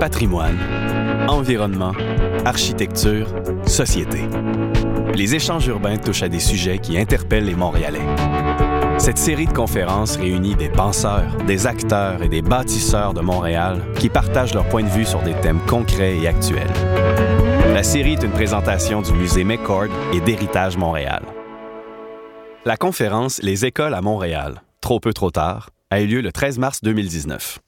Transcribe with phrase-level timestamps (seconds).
[0.00, 0.58] patrimoine,
[1.28, 1.92] environnement,
[2.44, 3.28] architecture,
[3.66, 4.22] société.
[5.14, 8.00] Les échanges urbains touchent à des sujets qui interpellent les Montréalais.
[8.98, 14.08] Cette série de conférences réunit des penseurs, des acteurs et des bâtisseurs de Montréal qui
[14.08, 16.72] partagent leur point de vue sur des thèmes concrets et actuels.
[17.72, 21.22] La série est une présentation du musée McCord et d'Héritage Montréal.
[22.64, 26.58] La conférence Les écoles à Montréal, trop peu trop tard, a eu lieu le 13
[26.58, 27.60] mars 2019.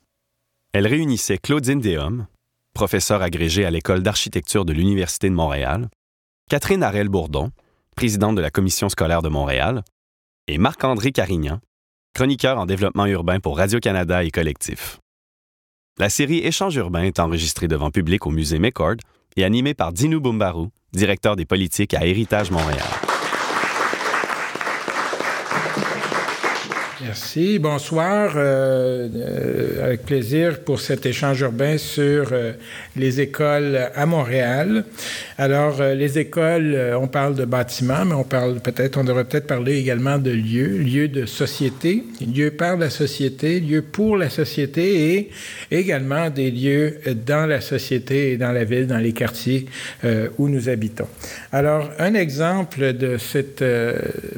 [0.75, 2.27] Elle réunissait Claudine Déhomme,
[2.75, 5.89] professeure agrégée à l'École d'architecture de l'Université de Montréal,
[6.51, 7.53] Catherine Harel-Bourdon,
[7.95, 9.85] présidente de la Commission scolaire de Montréal,
[10.49, 11.61] et Marc-André Carignan,
[12.13, 14.99] chroniqueur en développement urbain pour Radio-Canada et Collectif.
[16.01, 18.97] La série Échange urbain est enregistrée devant public au musée McCord
[19.37, 23.04] et animée par Dinu Bumbaru, directeur des politiques à Héritage Montréal.
[27.03, 27.59] Merci.
[27.59, 28.35] Bonsoir.
[28.37, 32.53] Euh, euh, avec plaisir pour cet échange urbain sur euh,
[32.97, 34.85] les écoles à Montréal.
[35.37, 39.79] Alors, les écoles, on parle de bâtiments, mais on parle peut-être, on devrait peut-être parler
[39.79, 45.31] également de lieux, lieux de société, lieux par la société, lieux pour la société et
[45.73, 49.67] également des lieux dans la société et dans la ville, dans les quartiers
[50.39, 51.09] où nous habitons.
[51.53, 53.65] Alors, un exemple de cette,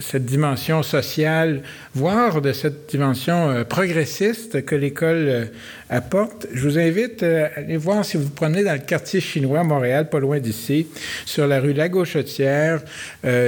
[0.00, 1.62] cette dimension sociale,
[1.94, 5.44] voire de cette dimension euh, progressiste que l'école euh,
[5.90, 6.46] apporte.
[6.52, 9.60] Je vous invite euh, à aller voir si vous vous promenez dans le quartier chinois
[9.60, 10.86] à Montréal, pas loin d'ici,
[11.24, 12.82] sur la rue La Gauchetière,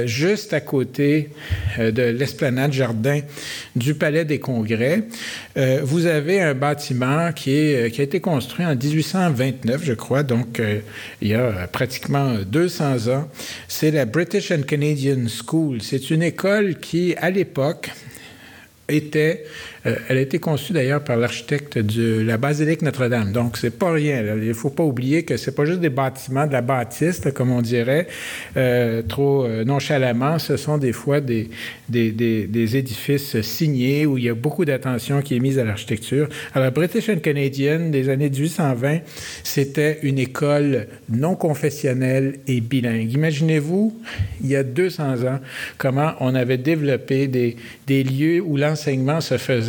[0.05, 1.29] juste à côté
[1.77, 3.21] de l'esplanade jardin
[3.75, 5.03] du Palais des Congrès.
[5.83, 10.61] vous avez un bâtiment qui, qui a été construit en 1829, je crois, donc
[11.21, 13.29] il y a pratiquement 200 ans.
[13.67, 15.81] C'est la British and Canadian School.
[15.81, 17.89] C'est une école qui, à l'époque,
[18.89, 19.45] était
[19.85, 23.31] euh, elle a été conçue d'ailleurs par l'architecte de la basilique Notre-Dame.
[23.31, 24.21] Donc, c'est pas rien.
[24.35, 27.51] Il ne faut pas oublier que c'est pas juste des bâtiments de la bâtisse, comme
[27.51, 28.07] on dirait,
[28.57, 30.37] euh, trop euh, nonchalamment.
[30.39, 31.49] Ce sont des fois des,
[31.87, 36.27] des, des, édifices signés où il y a beaucoup d'attention qui est mise à l'architecture.
[36.53, 38.99] Alors, British and Canadian des années 1820,
[39.43, 43.11] c'était une école non confessionnelle et bilingue.
[43.13, 43.97] Imaginez-vous,
[44.41, 45.39] il y a 200 ans,
[45.77, 47.55] comment on avait développé des,
[47.87, 49.68] des lieux où l'enseignement se faisait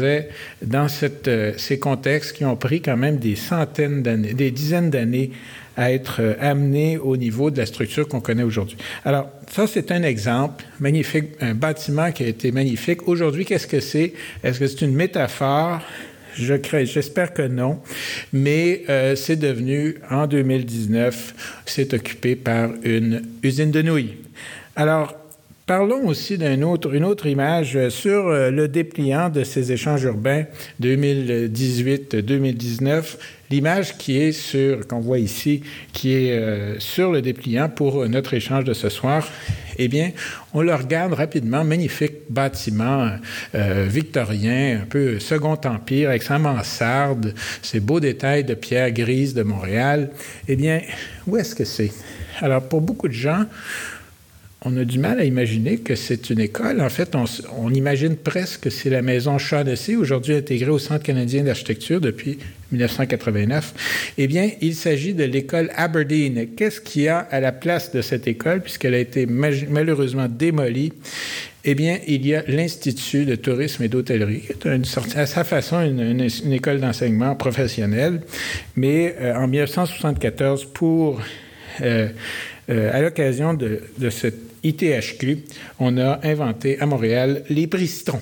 [0.62, 0.86] dans
[1.28, 5.32] euh, ces contextes qui ont pris quand même des centaines d'années, des dizaines d'années
[5.76, 8.76] à être euh, amenés au niveau de la structure qu'on connaît aujourd'hui.
[9.04, 13.08] Alors, ça, c'est un exemple magnifique, un bâtiment qui a été magnifique.
[13.08, 14.12] Aujourd'hui, qu'est-ce que c'est?
[14.42, 15.80] Est-ce que c'est une métaphore?
[16.34, 17.80] Je j'espère que non,
[18.32, 24.14] mais euh, c'est devenu, en 2019, c'est occupé par une usine de nouilles.
[24.76, 25.19] Alors,
[25.70, 30.46] Parlons aussi d'une autre, image sur euh, le dépliant de ces échanges urbains
[30.82, 33.04] 2018-2019.
[33.52, 38.64] L'image qui est qu'on voit ici, qui est euh, sur le dépliant pour notre échange
[38.64, 39.28] de ce soir,
[39.78, 40.10] eh bien,
[40.54, 43.08] on le regarde rapidement, magnifique bâtiment
[43.54, 47.32] euh, victorien, un peu Second Empire, avec sa mansarde,
[47.62, 50.10] ces beaux détails de pierre grise de Montréal.
[50.48, 50.80] Eh bien,
[51.28, 51.92] où est-ce que c'est?
[52.40, 53.44] Alors, pour beaucoup de gens,
[54.62, 56.82] on a du mal à imaginer que c'est une école.
[56.82, 57.16] En fait,
[57.56, 62.38] on, imagine presque que c'est la maison Shaughnessy, aujourd'hui intégrée au Centre canadien d'architecture depuis
[62.70, 64.12] 1989.
[64.18, 66.48] Eh bien, il s'agit de l'école Aberdeen.
[66.56, 70.92] Qu'est-ce qu'il y a à la place de cette école, puisqu'elle a été malheureusement démolie?
[71.64, 75.80] Eh bien, il y a l'Institut de tourisme et d'hôtellerie, qui est à sa façon
[75.80, 78.20] une, école d'enseignement professionnel,
[78.76, 81.20] mais euh, en 1974, pour
[81.82, 82.08] euh,
[82.70, 85.38] euh, à l'occasion de, de cette ITHQ,
[85.78, 88.20] on a inventé à Montréal les Citron.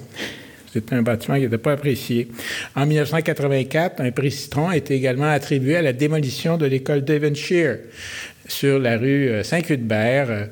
[0.72, 2.28] C'est un bâtiment qui n'était pas apprécié.
[2.76, 7.78] En 1984, un prix Citron a été également attribué à la démolition de l'école Devonshire
[8.48, 10.44] sur la rue euh, Saint-Cuthbert, euh,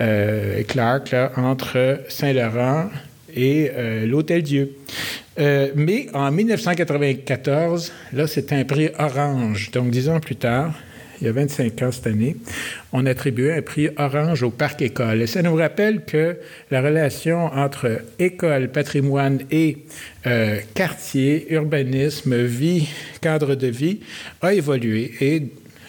[0.00, 2.90] euh, Clark, entre Saint-Laurent
[3.36, 3.72] et
[4.06, 4.76] l'Hôtel-Dieu.
[5.74, 9.72] mais en 1994, là, c'était un prix orange.
[9.72, 10.72] Donc, dix ans plus tard,
[11.20, 12.36] il y a 25 ans cette année,
[12.92, 15.22] on attribuait un prix Orange au Parc École.
[15.22, 16.36] Et ça nous rappelle que
[16.70, 19.78] la relation entre école, patrimoine et
[20.26, 22.88] euh, quartier, urbanisme, vie,
[23.20, 24.00] cadre de vie
[24.40, 25.42] a évolué et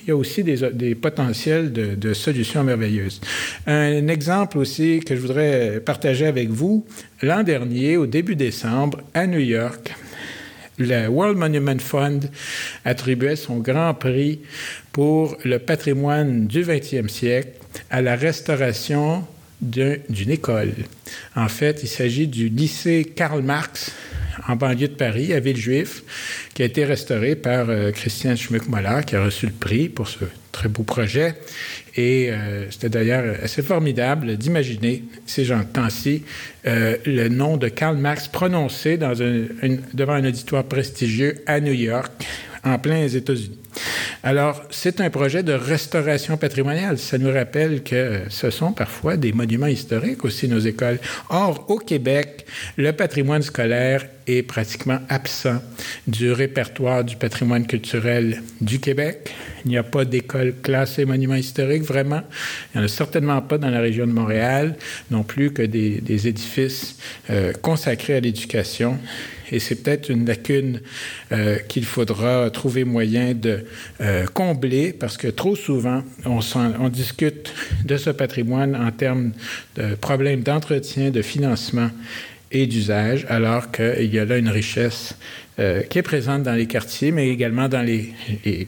[0.06, 3.22] il y a aussi des, potentiels de, de, solutions merveilleuses.
[3.66, 6.86] Un exemple aussi que je voudrais partager avec vous,
[7.24, 9.96] l'an dernier, au début décembre, à New York,
[10.78, 12.30] le World Monument Fund
[12.84, 14.40] attribuait son grand prix
[14.92, 19.26] pour le patrimoine du 20e siècle à la restauration
[19.62, 20.74] d'une école.
[21.36, 23.92] En fait, il s'agit du lycée Karl Marx,
[24.48, 26.04] en banlieue de Paris, à Villejuif,
[26.54, 30.26] qui a été restauré par euh, Christian Schmuck-Moller, qui a reçu le prix pour ce
[30.52, 31.36] très beau projet.
[31.96, 36.24] Et euh, c'était d'ailleurs assez formidable d'imaginer, ces gens-temps-ci,
[36.66, 42.12] euh, le nom de Karl Marx prononcé devant un auditoire prestigieux à New York,
[42.64, 43.60] en plein États-Unis.
[44.24, 46.98] Alors, c'est un projet de restauration patrimoniale.
[46.98, 51.00] Ça nous rappelle que ce sont parfois des monuments historiques aussi, nos écoles.
[51.30, 52.46] Or, au Québec,
[52.78, 55.62] le patrimoine scolaire est pratiquement absent
[56.08, 59.32] du répertoire du patrimoine culturel du Québec.
[59.66, 62.22] Il n'y a pas d'école classée monument historique, vraiment.
[62.74, 64.76] Il n'y en a certainement pas dans la région de Montréal,
[65.12, 66.98] non plus que des, édifices
[67.30, 68.98] euh, consacrés à l'éducation
[69.52, 70.82] et c'est peut-être une lacune
[71.32, 73.65] euh, qu'il faudra trouver moyen de
[74.02, 77.54] euh, combler parce que trop souvent, on, discute
[77.84, 79.32] de ce patrimoine en termes
[79.76, 81.90] de problèmes d'entretien, de financement
[82.52, 85.16] et d'usage, alors qu'il y a là une richesse
[85.60, 88.14] euh, qui est présente dans les quartiers, mais également dans les,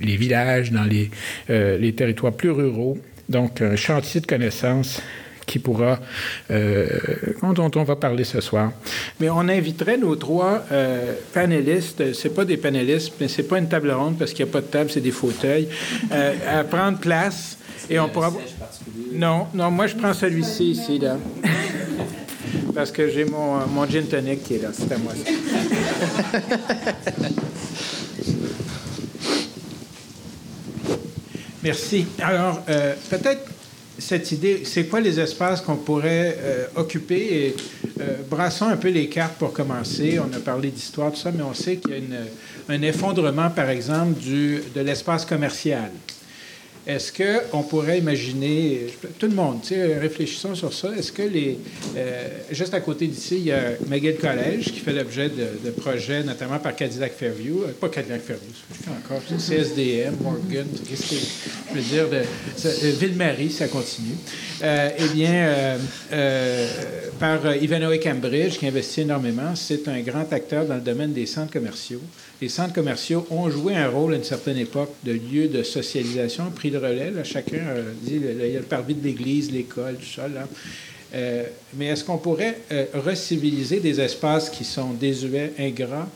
[0.02, 1.10] villages, dans les,
[1.48, 2.98] les territoires plus ruraux.
[3.30, 5.02] Donc, un chantier de connaissances
[5.48, 5.98] qui pourra,
[6.52, 6.88] euh,
[7.56, 8.72] dont on va parler ce soir.
[9.20, 13.70] Mais on inviterait nos trois euh, panélistes, c'est pas des panélistes, mais c'est pas une
[13.70, 15.70] table ronde parce qu'il n'y a pas de table, c'est des fauteuils,
[16.12, 17.58] euh, à prendre place
[17.90, 18.32] et on pourra.
[19.14, 21.18] Non, non, moi je prends celui-ci ici là.
[22.76, 25.14] parce que j'ai mon, mon gin tonic qui est là, c'est à moi.
[31.64, 32.06] Merci.
[32.22, 33.42] Alors, euh, peut-être
[34.00, 37.16] cette idée, c'est quoi les espaces qu'on pourrait euh, occuper?
[37.16, 37.56] Et
[38.00, 40.20] euh, brassons un peu les cartes pour commencer.
[40.20, 43.70] On a parlé d'histoire, tout ça, mais on sait qu'il y a un effondrement, par
[43.70, 45.92] exemple, du, de l'espace commercial.
[46.88, 48.88] Est-ce qu'on pourrait imaginer,
[49.20, 49.60] tout le monde,
[50.00, 51.60] réfléchissons sur ça, est-ce que les.
[51.98, 56.24] Euh, juste à côté d'ici, il y a McGill College qui fait l'objet de, projets,
[56.24, 58.54] notamment par Cadillac Fairview, euh, pas Cadillac Fairview,
[58.88, 61.16] encore, CSDM, Morgan, qu'est-ce que
[61.72, 62.22] je veux dire, de,
[62.66, 64.16] euh, Ville-Marie, ça continue.
[64.64, 65.78] eh bien,
[67.20, 71.52] par Ivanhoe Cambridge, qui investit énormément, c'est un grand acteur dans le domaine des centres
[71.52, 72.02] commerciaux
[72.42, 76.52] les centres commerciaux ont joué un rôle à une certaine époque de lieu de socialisation,
[76.52, 77.12] pris le relais.
[77.24, 80.28] chacun euh, dit, il y a le parvis de l'église, l'école, tout ça.
[81.16, 81.44] Euh,
[81.76, 86.08] mais est-ce qu'on pourrait euh, reciviliser des espaces qui sont désuets, ingrats,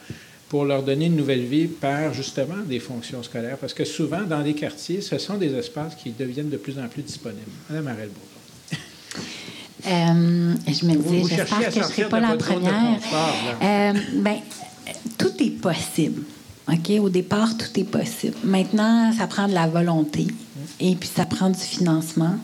[0.49, 3.57] pour leur donner une nouvelle vie par justement des fonctions scolaires?
[3.57, 6.87] Parce que souvent, dans les quartiers, ce sont des espaces qui deviennent de plus en
[6.87, 7.41] plus disponibles.
[7.69, 8.09] Madame Arel
[9.83, 12.99] euh, je me disais, j'espère que je ne serai pas la première.
[13.59, 14.35] ben,
[15.21, 16.23] tout est possible.
[16.67, 16.91] OK?
[16.99, 18.35] Au départ, tout est possible.
[18.43, 20.27] Maintenant, ça prend de la volonté
[20.79, 22.35] et puis ça prend du financement.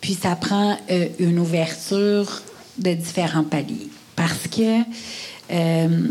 [0.00, 2.42] Puis ça prend euh, une ouverture
[2.78, 3.88] de différents paliers.
[4.16, 4.80] Parce que
[5.52, 6.08] euh,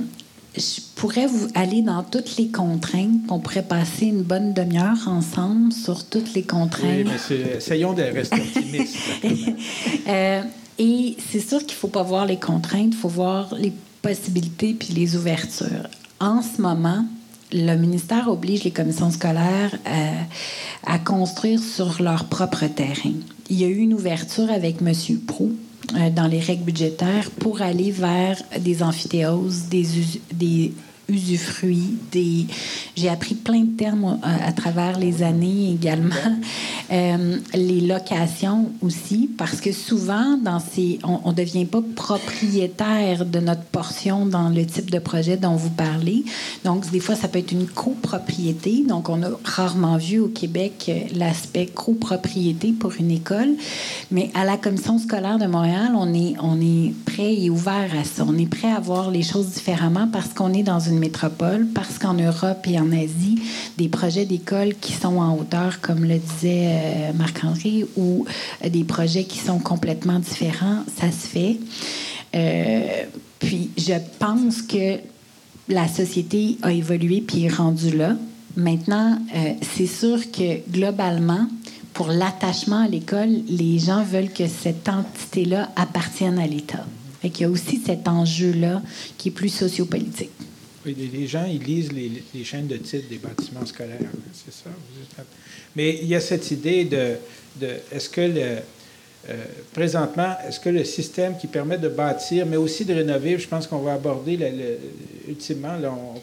[0.56, 3.22] je pourrais vous aller dans toutes les contraintes.
[3.30, 7.08] On pourrait passer une bonne demi-heure ensemble sur toutes les contraintes.
[7.08, 8.98] Oui, mais essayons de rester optimistes.
[10.08, 10.42] Euh,
[10.80, 14.74] et c'est sûr qu'il ne faut pas voir les contraintes, il faut voir les possibilités
[14.74, 15.88] puis les ouvertures.
[16.20, 17.06] En ce moment,
[17.52, 20.22] le ministère oblige les commissions scolaires euh,
[20.86, 23.14] à, construire sur leur propre terrain.
[23.50, 24.94] Il y a eu une ouverture avec M.
[25.26, 25.54] Prou
[25.96, 29.86] euh, dans les règles budgétaires pour aller vers des amphithéoses, des,
[30.34, 30.74] des
[31.10, 31.98] usufruit.
[32.96, 36.16] J'ai appris plein de termes à, travers les années également.
[36.92, 40.98] Euh, les locations aussi, parce que souvent, dans ces...
[41.04, 45.70] on ne devient pas propriétaire de notre portion dans le type de projet dont vous
[45.70, 46.26] parlez.
[46.66, 48.84] Donc, des fois, ça peut être une copropriété.
[48.88, 53.56] Donc, on a rarement vu au Québec euh, l'aspect copropriété pour une école.
[54.12, 58.04] Mais à la Commission scolaire de Montréal, on est, on est prêt et ouvert à
[58.04, 58.24] ça.
[58.28, 61.98] On est prêt à voir les choses différemment parce qu'on est dans une métropole, parce
[61.98, 63.42] qu'en Europe et en Asie,
[63.78, 68.26] des projets d'école qui sont en hauteur, comme le disait euh, Marc-André, ou
[68.68, 71.58] des projets qui sont complètement différents, ça se fait.
[72.36, 73.06] Euh,
[73.40, 74.98] puis je pense que
[75.68, 78.16] la société a évolué puis est rendue là.
[78.58, 81.48] Maintenant, euh, c'est sûr que globalement,
[81.94, 86.86] pour l'attachement à l'école, les gens veulent que cette entité-là appartienne à l'État.
[87.24, 88.82] Il y a aussi cet enjeu-là
[89.18, 90.32] qui est plus sociopolitique
[90.86, 93.98] les gens, ils lisent les, chaînes de titres des bâtiments scolaires.
[94.02, 94.70] Hein, c'est ça.
[95.76, 97.18] Mais il y a cette idée de,
[97.92, 98.58] est-ce que le,
[99.30, 103.48] euh, présentement, est-ce que le système qui permet de bâtir, mais aussi de rénover, je
[103.48, 104.40] pense qu'on va aborder
[105.28, 105.76] ultimement,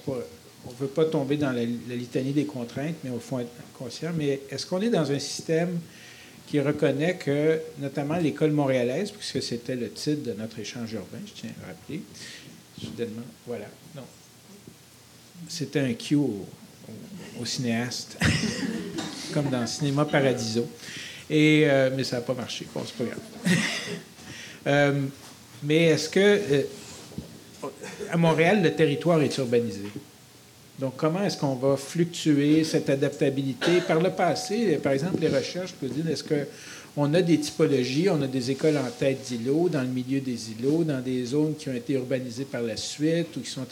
[0.07, 4.11] on ne veut pas tomber dans la, litanie des contraintes, mais au fond être conscient,
[4.17, 5.79] mais est-ce qu'on est dans un système
[6.47, 11.41] qui reconnaît que, notamment l'école montréalaise, puisque c'était le titre de notre échange urbain, je
[11.41, 12.01] tiens à rappeler,
[12.81, 13.23] soudainement.
[13.47, 13.67] Voilà.
[13.95, 14.03] Non.
[15.49, 16.45] C'était un cue au,
[17.45, 18.19] cinéaste,
[19.35, 20.66] comme dans Cinéma Paradiso.
[21.31, 22.66] Euh, mais ça n'a pas marché.
[22.75, 23.57] Bon, c'est pas grave.
[24.69, 25.00] Euh,
[25.62, 26.19] mais est-ce que.
[26.19, 26.62] Euh,
[28.11, 29.85] à Montréal, le territoire est urbanisé?
[30.76, 33.81] Donc, comment est-ce qu'on va fluctuer cette adaptabilité?
[33.87, 36.49] Par le passé, par exemple, les recherches peuvent dire est-ce que
[36.97, 40.50] on a des typologies, on a des écoles en tête d'îlots, dans le milieu des
[40.53, 43.67] îlots, dans des zones qui ont été urbanisées par la suite ou qui sont.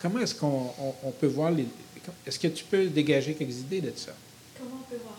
[0.00, 0.72] Comment est-ce qu'on
[1.20, 1.66] peut voir les.
[2.26, 4.12] Est-ce que tu peux dégager quelques idées de ça?
[4.58, 5.16] Comment on peut voir?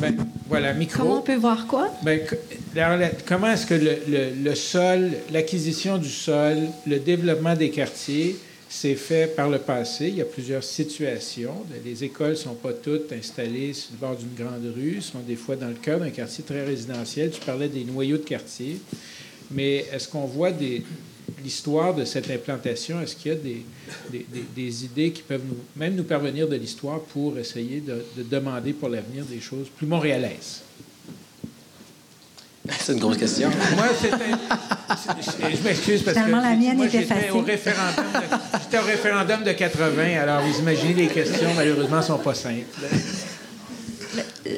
[0.00, 1.02] Ben, voilà, micro.
[1.02, 1.90] Comment on peut voir quoi?
[2.02, 2.20] Ben,
[3.26, 6.56] comment est-ce que le, le sol, l'acquisition du sol,
[6.86, 8.36] le développement des quartiers,
[8.76, 10.08] c'est fait par le passé.
[10.08, 11.64] Il y a plusieurs situations.
[11.84, 15.36] Les écoles ne sont pas toutes installées sur le bord d'une grande rue, sont des
[15.36, 17.30] fois dans le cœur d'un quartier très résidentiel.
[17.30, 18.80] Tu parlais des noyaux de quartier.
[19.52, 20.50] Mais est-ce qu'on voit
[21.44, 23.00] l'histoire de cette implantation?
[23.00, 24.18] Est-ce qu'il y a
[24.56, 28.88] des, idées qui peuvent nous, même nous parvenir de l'histoire pour essayer de demander pour
[28.88, 30.63] l'avenir des choses plus montréalaises?
[32.78, 33.50] C'est une grosse question.
[33.76, 35.56] moi, c'était.
[35.56, 36.30] Je m'excuse parce que.
[36.30, 38.20] la mienne moi, était j'étais au, référendum de,
[38.62, 42.64] j'étais au référendum de 80, alors vous imaginez, les questions, malheureusement, ne sont pas simples.
[44.46, 44.56] Euh,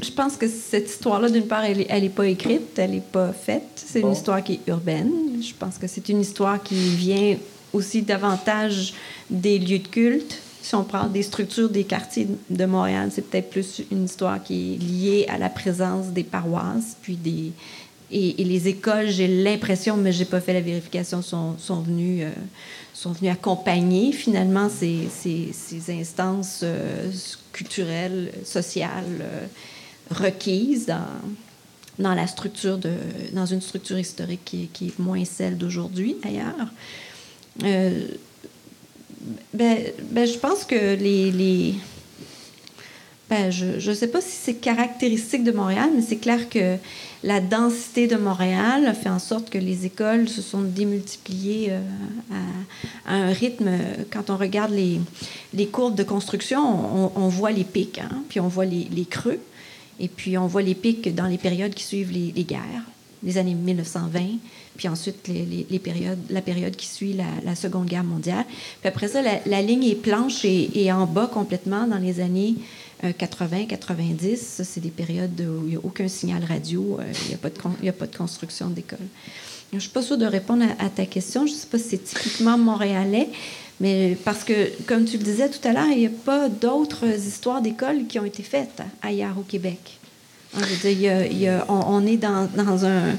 [0.00, 3.62] je pense que cette histoire-là, d'une part, elle n'est pas écrite, elle n'est pas faite.
[3.74, 5.10] C'est une histoire qui est urbaine.
[5.42, 7.36] Je pense que c'est une histoire qui vient
[7.72, 8.94] aussi davantage
[9.28, 13.48] des lieux de culte si on parle des structures des quartiers de Montréal, c'est peut-être
[13.48, 17.52] plus une histoire qui est liée à la présence des paroisses, puis des
[18.10, 22.30] et, les écoles, j'ai l'impression, mais j'ai pas fait la vérification, sont, sont venues euh,
[22.92, 27.10] sont venues accompagner finalement ces, ces, ces instances euh,
[27.52, 29.46] culturelles, sociales euh,
[30.10, 31.06] requises dans
[31.98, 32.92] dans la structure de
[33.32, 36.68] dans une structure historique qui, est moins celle d'aujourd'hui ailleurs.
[39.52, 39.78] Ben,
[40.10, 41.30] ben, je pense que les.
[41.30, 41.74] les...
[43.28, 46.76] Ben, je ne sais pas si c'est caractéristique de Montréal, mais c'est clair que
[47.22, 51.80] la densité de Montréal a fait en sorte que les écoles se sont démultipliées euh,
[53.06, 53.70] à, un rythme.
[54.10, 55.00] Quand on regarde les,
[55.52, 59.40] les courbes de construction, on, voit les pics, hein, puis on voit les, les, creux,
[60.00, 62.84] et puis on voit les pics dans les périodes qui suivent les, les guerres,
[63.22, 64.20] les années 1920,
[64.78, 67.12] puis ensuite les, périodes, la période qui suit
[67.44, 68.44] la, Seconde Guerre mondiale.
[68.80, 72.54] Puis après ça, la, ligne est planche et, en bas complètement dans les années
[73.18, 74.40] 80, euh, 90.
[74.40, 77.38] Ça, c'est des périodes où il n'y a aucun signal radio, euh, il n'y a,
[77.38, 78.98] pas de a pas de construction d'école.
[79.72, 81.44] Je ne suis pas sûre de répondre à, ta question.
[81.46, 83.28] Je ne sais pas si c'est typiquement montréalais,
[83.80, 87.04] mais parce que, comme tu le disais tout à l'heure, il n'y a pas d'autres
[87.04, 89.98] histoires d'école qui ont été faites ailleurs au Québec.
[91.68, 93.16] On, est dans un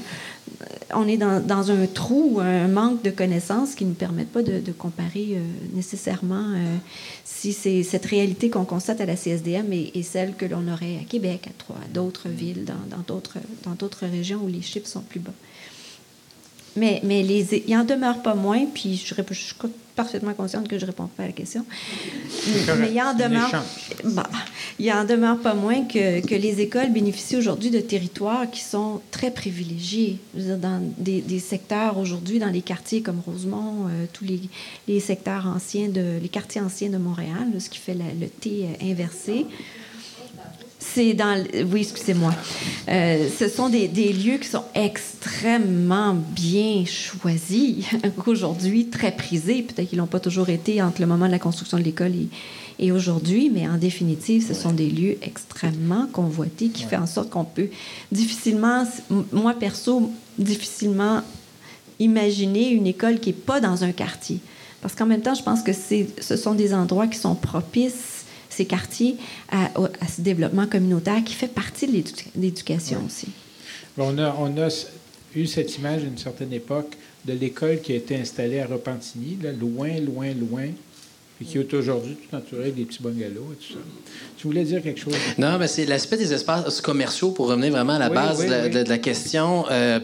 [0.94, 5.30] on est dans, un trou, un manque de connaissances qui ne permettent pas de, comparer
[5.32, 5.40] euh,
[5.74, 6.76] nécessairement euh,
[7.24, 11.04] si c'est cette réalité qu'on constate à la CSDM et, celle que l'on aurait à
[11.04, 15.32] Québec, à d'autres villes, dans d'autres dans d'autres régions où les chiffres sont plus bas.
[16.76, 19.54] Mais, mais les, il en demeure pas moins, puis je, je, suis
[19.96, 21.64] parfaitement consciente que je ne réponds pas à la question.
[22.78, 23.64] Mais il en, demeure,
[24.78, 29.00] il en demeure pas moins que, que les écoles bénéficient aujourd'hui de territoires qui sont
[29.10, 30.18] très privilégiés.
[30.34, 34.40] dans des, des secteurs aujourd'hui, dans les quartiers comme Rosemont, euh, tous les,
[34.86, 39.46] les, secteurs anciens, de, les quartiers anciens de Montréal, ce qui fait le T inversé.
[40.92, 41.44] C'est dans.
[41.72, 42.34] Oui, excusez-moi.
[42.88, 47.84] Euh, ce sont des, des, lieux qui sont extrêmement bien choisis,
[48.26, 49.62] aujourd'hui très prisés.
[49.62, 52.28] Peut-être qu'ils n'ont pas toujours été entre le moment de la construction de l'école et,
[52.80, 57.30] et aujourd'hui, mais en définitive, ce sont des lieux extrêmement convoités qui font en sorte
[57.30, 57.68] qu'on peut
[58.10, 58.84] difficilement,
[59.32, 61.22] moi perso, difficilement
[62.00, 64.40] imaginer une école qui n'est pas dans un quartier.
[64.80, 68.19] Parce qu'en même temps, je pense que ce sont des endroits qui sont propices
[68.60, 69.16] ces quartiers
[69.50, 69.70] à,
[70.06, 72.02] ce développement communautaire qui fait partie de
[72.36, 73.28] l'éducation aussi.
[73.96, 74.68] on, a, on a
[75.34, 79.38] eu cette image à une certaine époque de l'école qui a été installée à Repentigny,
[79.42, 80.68] là, loin, loin, loin
[81.40, 83.78] et qui est aujourd'hui tout entouré avec des petits bungalows et tout ça.
[84.36, 85.14] Tu voulais dire quelque chose?
[85.38, 88.98] Non, mais c'est l'aspect des espaces commerciaux pour revenir vraiment à la base de, la,
[88.98, 89.64] question.
[89.70, 90.00] Euh,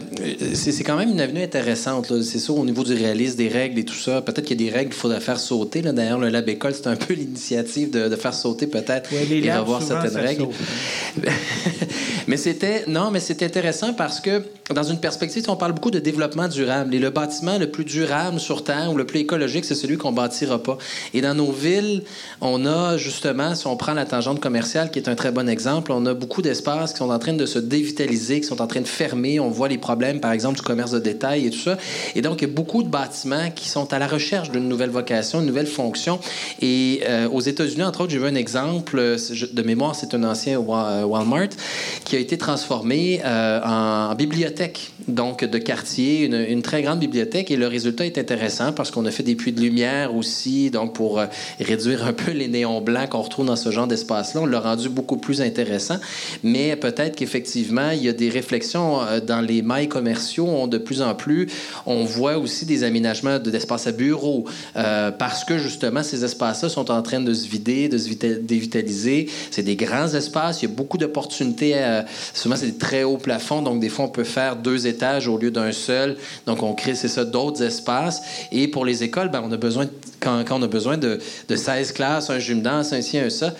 [0.53, 2.21] c'est quand même une avenue intéressante.
[2.21, 4.21] C'est sûr, au niveau du réalisme, des règles et tout ça.
[4.21, 5.81] Peut-être qu'il y a des règles qu'il faudrait faire sauter.
[5.81, 10.17] D'ailleurs, le Lab École, c'est un peu l'initiative de, faire sauter peut-être et revoir certaines
[10.17, 10.47] règles.
[12.27, 14.41] mais c'était non, mais c'est intéressant parce que
[14.73, 16.93] dans une perspective, on parle beaucoup de développement durable.
[16.95, 20.11] Et le bâtiment le plus durable sur Terre ou le plus écologique, c'est celui qu'on
[20.11, 20.77] bâtira pas.
[21.13, 22.03] Et dans nos villes,
[22.41, 25.91] on a justement, si on prend la tangente commerciale, qui est un très bon exemple,
[25.91, 28.81] on a beaucoup d'espaces qui sont en train de se dévitaliser, qui sont en train
[28.81, 29.39] de fermer.
[29.39, 31.77] On voit les problèmes, par exemple, du commerce de détail et tout ça.
[32.15, 34.89] Et donc, il y a beaucoup de bâtiments qui sont à la recherche d'une nouvelle
[34.89, 36.19] vocation, une nouvelle fonction.
[36.61, 40.57] Et euh, aux États-Unis, entre autres, j'ai vu un exemple de mémoire, c'est un ancien
[40.59, 41.49] Walmart
[42.05, 47.51] qui a été transformé en bibliothèque, donc de quartier, une, une très grande bibliothèque.
[47.51, 50.93] Et le résultat est intéressant parce qu'on a fait des puits de lumière aussi, donc
[50.93, 51.25] pour euh,
[51.59, 54.41] réduire un peu les néons blancs qu'on retrouve dans ce genre d'espace-là.
[54.41, 55.97] On l'a rendu beaucoup plus intéressant.
[56.43, 60.47] Mais peut-être qu'effectivement, il y a des réflexions euh, dans les mailles commerciaux.
[60.47, 61.47] On, de plus en plus,
[61.85, 64.45] on voit aussi des aménagements d'espaces à bureaux
[64.75, 69.29] euh, parce que justement, ces espaces-là sont en train de se vider, de se dévitaliser.
[69.51, 70.61] C'est des grands espaces.
[70.61, 71.75] Il y a beaucoup d'opportunités.
[72.33, 73.61] souvent, c'est des très hauts plafonds.
[73.61, 76.17] Donc, des fois, on peut faire deux étages au lieu d'un seul.
[76.45, 78.21] Donc, on crée, c'est ça, d'autres espaces.
[78.51, 79.87] Et pour les écoles, ben, on a besoin,
[80.19, 81.06] quand, quand, on a besoin de,
[81.49, 83.53] de 16 classes, un gym danse, un ci, un ça,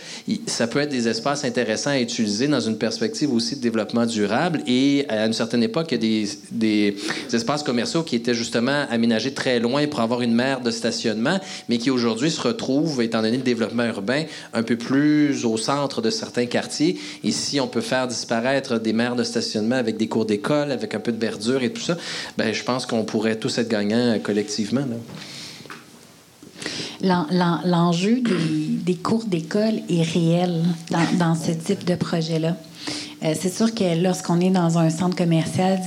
[0.46, 4.62] ça peut être des espaces intéressants à utiliser dans une perspective aussi de développement durable.
[4.68, 8.86] Et à une certaine époque, il y a des, des, espaces commerciaux qui étaient justement
[8.90, 11.40] aménagés très loin pour avoir une mer de stationnement,
[11.70, 14.24] mais qui aujourd'hui se retrouvent, étant donné le développement urbain,
[14.54, 17.00] un peu plus au centre de certains quartiers.
[17.24, 21.00] Ici, on peut faire disparaître des mers de stationnement avec des cours d'école, avec un
[21.00, 21.98] peu de verdure et tout ça.
[22.38, 24.86] Ben, je pense qu'on pourrait tous être gagnants collectivement.
[27.02, 30.64] L'enjeu des, cours d'école est réel
[31.20, 32.56] dans, ce type de projet-là.
[33.24, 35.80] Euh, c'est sûr que lorsqu'on est dans un centre commercial,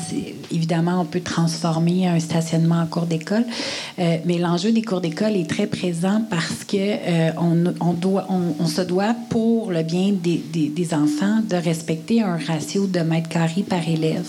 [0.50, 3.44] évidemment, on peut transformer un stationnement en cours d'école,
[4.00, 9.14] euh, mais l'enjeu des cours d'école est très présent parce que euh, on, se doit,
[9.28, 14.28] pour le bien des, des, enfants, de respecter un ratio de mètres carrés par élève.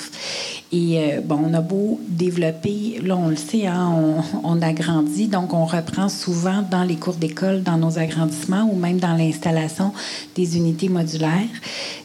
[0.74, 5.54] Et bon, on a beau développer, là on le sait, hein, on, on, agrandit, donc
[5.54, 9.92] on reprend souvent dans les cours d'école, dans nos agrandissements ou même dans l'installation
[10.36, 11.50] des unités modulaires.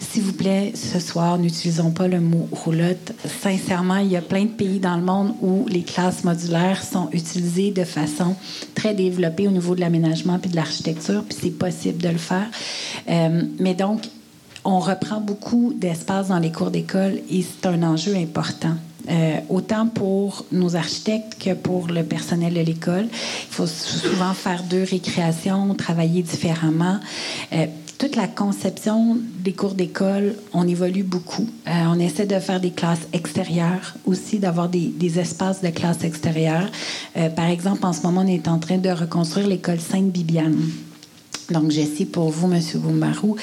[0.00, 3.12] S'il vous plaît, ce soir, n'utilisons pas le mot roulotte.
[3.42, 7.08] Sincèrement, il y a plein de pays dans le monde où les classes modulaires sont
[7.12, 8.35] utilisées de façon
[8.75, 12.46] très développée au niveau de l'aménagement puis de l'architecture, puis c'est possible de le faire.
[13.09, 14.02] Euh, mais donc,
[14.66, 18.74] on reprend beaucoup d'espace dans les cours d'école et c'est un enjeu important.
[19.09, 23.05] Euh, autant pour nos architectes que pour le personnel de l'école.
[23.05, 26.98] Il faut souvent faire deux récréations, travailler différemment.
[27.52, 27.66] Euh,
[27.98, 31.48] toute la conception des cours d'école, on évolue beaucoup.
[31.68, 36.68] Euh, on essaie de faire des classes extérieures aussi, d'avoir des, espaces de classe extérieures.
[37.37, 40.59] Par exemple, en ce moment, on est en train de reconstruire l'école Sainte-Bibiane.
[41.50, 42.61] Donc, Jessie, pour vous, M.
[42.76, 43.37] Boumbarou,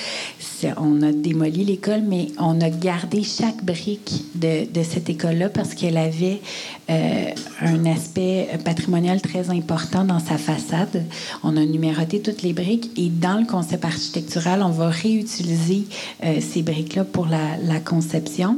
[0.78, 5.98] on a démoli l'école, mais on a gardé chaque brique de, cette école-là parce qu'elle
[5.98, 6.42] avait
[6.90, 11.06] euh, un aspect patrimonial très important dans sa façade.
[11.44, 15.86] On a numéroté toutes les briques et dans le concept architectural, on va réutiliser
[16.24, 18.58] euh, ces briques-là pour la, conception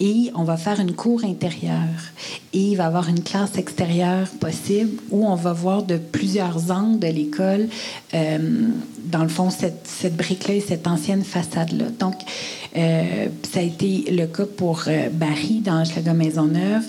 [0.00, 2.12] et on va faire une cour intérieure.
[2.56, 6.70] Et il va y avoir une classe extérieure possible où on va voir de plusieurs
[6.70, 7.68] angles de l'école,
[8.14, 8.38] euh,
[9.04, 11.84] dans le fond, cette, cette brique-là et cette ancienne façade-là.
[12.00, 12.14] Donc,
[12.74, 16.84] euh, ça a été le cas pour euh, Barry dans Maison Maisonneuve,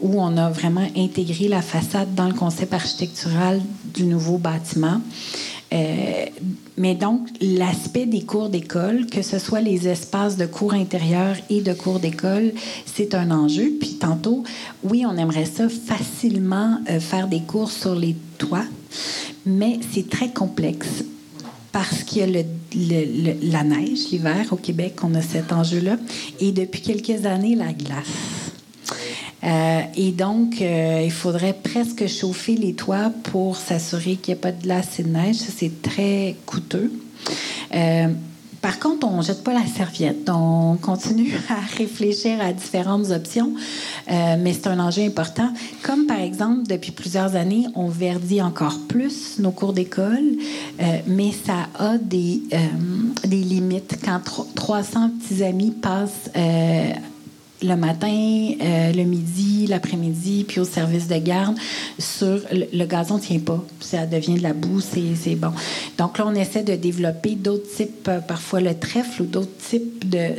[0.00, 3.60] où on a vraiment intégré la façade dans le concept architectural
[3.92, 5.02] du nouveau bâtiment.
[5.72, 6.26] Euh,
[6.76, 11.60] mais donc, l'aspect des cours d'école, que ce soit les espaces de cours intérieurs et
[11.60, 12.52] de cours d'école,
[12.86, 13.72] c'est un enjeu.
[13.80, 14.42] Puis tantôt,
[14.82, 18.66] oui, on aimerait ça facilement faire des cours sur les toits,
[19.46, 21.04] mais c'est très complexe
[21.72, 22.42] parce qu'il y a
[23.42, 25.96] la neige l'hiver au Québec, on a cet enjeu-là,
[26.38, 28.41] et depuis quelques années, la glace.
[29.44, 34.42] Euh, et donc, euh, il faudrait presque chauffer les toits pour s'assurer qu'il n'y a
[34.42, 35.36] pas de glace et de neige.
[35.36, 36.92] Ça, c'est très coûteux.
[37.74, 38.08] Euh,
[38.60, 40.30] par contre, on ne jette pas la serviette.
[40.30, 43.54] On continue à réfléchir à différentes options,
[44.08, 45.52] mais c'est un enjeu important.
[45.82, 50.36] Comme par exemple, depuis plusieurs années, on verdit encore plus nos cours d'école,
[51.08, 52.42] mais ça a des,
[53.24, 53.96] des limites.
[54.04, 54.20] Quand
[54.54, 56.30] 300 petits amis passent
[57.62, 61.56] le matin, euh, le midi, l'après-midi, puis au service de garde,
[61.98, 63.64] sur le, gazon tient pas.
[63.80, 65.52] Ça devient de la boue, c'est bon.
[65.98, 70.08] Donc là, on essaie de développer d'autres types, euh, parfois le trèfle ou d'autres types
[70.08, 70.32] de,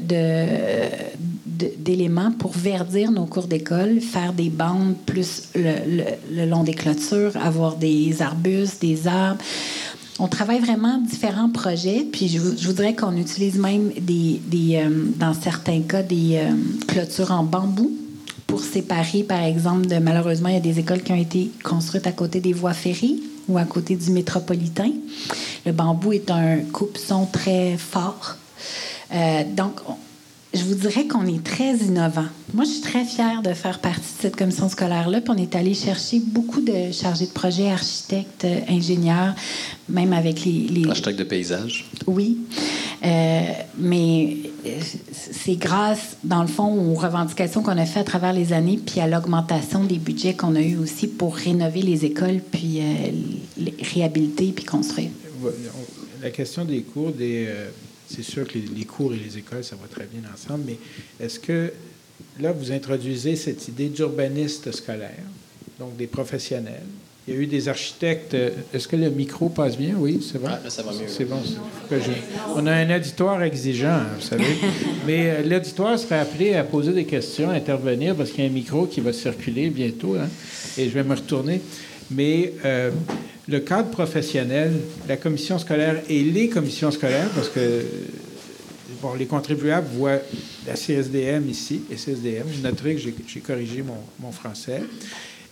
[1.77, 7.35] d'éléments pour verdir nos cours d'école, faire des bandes plus le, le, long des clôtures,
[7.37, 9.41] avoir des arbustes, des arbres
[10.19, 15.33] on travaille vraiment différents projets, puis je, voudrais qu'on utilise même des, des euh, dans
[15.33, 16.51] certains cas des euh,
[16.87, 17.91] clôtures en bambou
[18.47, 22.05] pour séparer, par exemple, de malheureusement, il y a des écoles qui ont été construites
[22.05, 23.15] à côté des voies ferrées
[23.47, 24.91] ou à côté du métropolitain.
[25.65, 28.37] Le bambou est un coupe-son très fort.
[29.13, 29.79] Euh, donc,
[30.53, 32.25] je vous dirais qu'on est très innovant.
[32.53, 35.21] Moi, je suis très fière de faire partie de cette commission scolaire-là.
[35.21, 39.33] Puis on est allé chercher beaucoup de chargés de projet, architectes, ingénieurs,
[39.89, 40.67] même avec les...
[40.69, 40.87] les...
[40.87, 41.89] Architectes de paysage.
[42.05, 42.37] Oui.
[43.03, 43.41] Euh,
[43.79, 44.79] mais euh,
[45.11, 48.99] c'est grâce, dans le fond, aux revendications qu'on a faites à travers les années, puis
[48.99, 54.53] à l'augmentation des budgets qu'on a eu aussi pour rénover les écoles, puis euh, réhabiliter,
[54.55, 55.09] puis construire.
[56.21, 57.49] La question des cours, des
[58.07, 60.77] c'est sûr que les, cours et les écoles, ça va très bien ensemble, mais
[61.19, 61.71] est-ce que
[62.39, 65.23] là, vous introduisez cette idée d'urbaniste scolaire,
[65.79, 66.83] donc des professionnels?
[67.25, 68.35] Il y a eu des architectes.
[68.73, 69.95] Est-ce que le micro passe bien?
[69.97, 70.49] Oui, c'est bon?
[70.51, 71.07] Ah, ça va mieux.
[71.07, 71.39] C'est bon.
[72.55, 74.57] On a un auditoire exigeant, vous savez.
[75.07, 78.49] Mais euh, l'auditoire serait appelé à poser des questions, à intervenir, parce qu'il y a
[78.49, 80.27] un micro qui va circuler bientôt, hein,
[80.77, 81.61] et je vais me retourner.
[82.11, 82.91] Mais euh,
[83.47, 84.73] le cadre professionnel,
[85.07, 87.81] la commission scolaire et les commissions scolaires, parce que
[89.17, 90.19] les contribuables voient
[90.65, 94.81] la CSDM ici, et CSDM, je noterai que j'ai corrigé mon, français.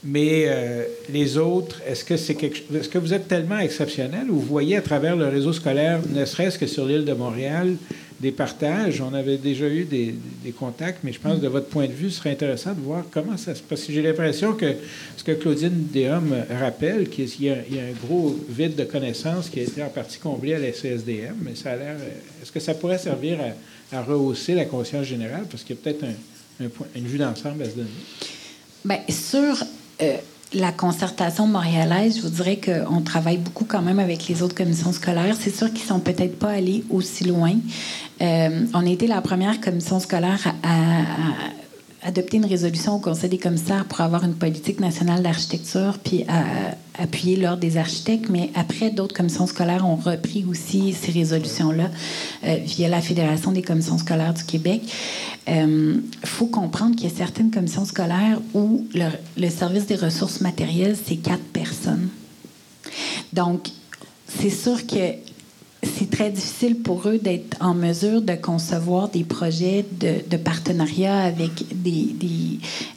[0.04, 4.78] Mais euh, les autres, est-ce que est-ce que vous êtes tellement exceptionnel ou vous voyez
[4.78, 7.76] à travers le réseau scolaire, ne serait-ce que sur l'île de Montréal,
[8.22, 9.02] des partages.
[9.02, 10.16] On avait déjà eu des,
[10.58, 13.04] contacts, mais je pense que de votre point de vue, ce serait intéressant de voir
[13.10, 13.88] comment ça se passe.
[13.90, 14.76] J'ai l'impression que
[15.18, 19.64] ce que Claudine Deshommes rappelle, qu'il y, a, un gros vide de connaissances qui a
[19.64, 21.96] été en partie comblé à la CSDM, mais ça a l'air.
[22.42, 23.40] Est-ce que ça pourrait servir
[23.92, 25.46] à, rehausser la conscience générale?
[25.50, 27.90] Parce qu'il y a peut-être un, une vue d'ensemble à se donner.
[28.86, 29.56] Bien, sur.
[30.02, 30.18] Euh,
[30.54, 34.92] la concertation montréalaise, je vous dirais qu'on travaille beaucoup quand même avec les autres commissions
[34.92, 35.36] scolaires.
[35.40, 37.54] C'est sûr qu'ils sont peut-être pas allés aussi loin.
[38.22, 41.04] Euh, on a été la première commission scolaire à,
[42.04, 46.26] adopter une résolution au Conseil des commissaires pour avoir une politique nationale d'architecture, puis
[47.02, 48.30] appuyer l'ordre des architectes.
[48.30, 51.90] Mais après, d'autres commissions scolaires ont repris aussi ces résolutions-là
[52.44, 54.82] euh, via la Fédération des commissions scolaires du Québec.
[55.48, 60.42] Il euh, faut comprendre qu'il y a certaines commissions scolaires où le, service des ressources
[60.42, 62.10] matérielles, c'est quatre personnes.
[63.34, 63.70] Donc,
[64.28, 65.16] c'est sûr que
[66.02, 71.52] c'est très difficile pour eux d'être en mesure de concevoir des projets de, partenariat avec
[71.76, 72.16] des,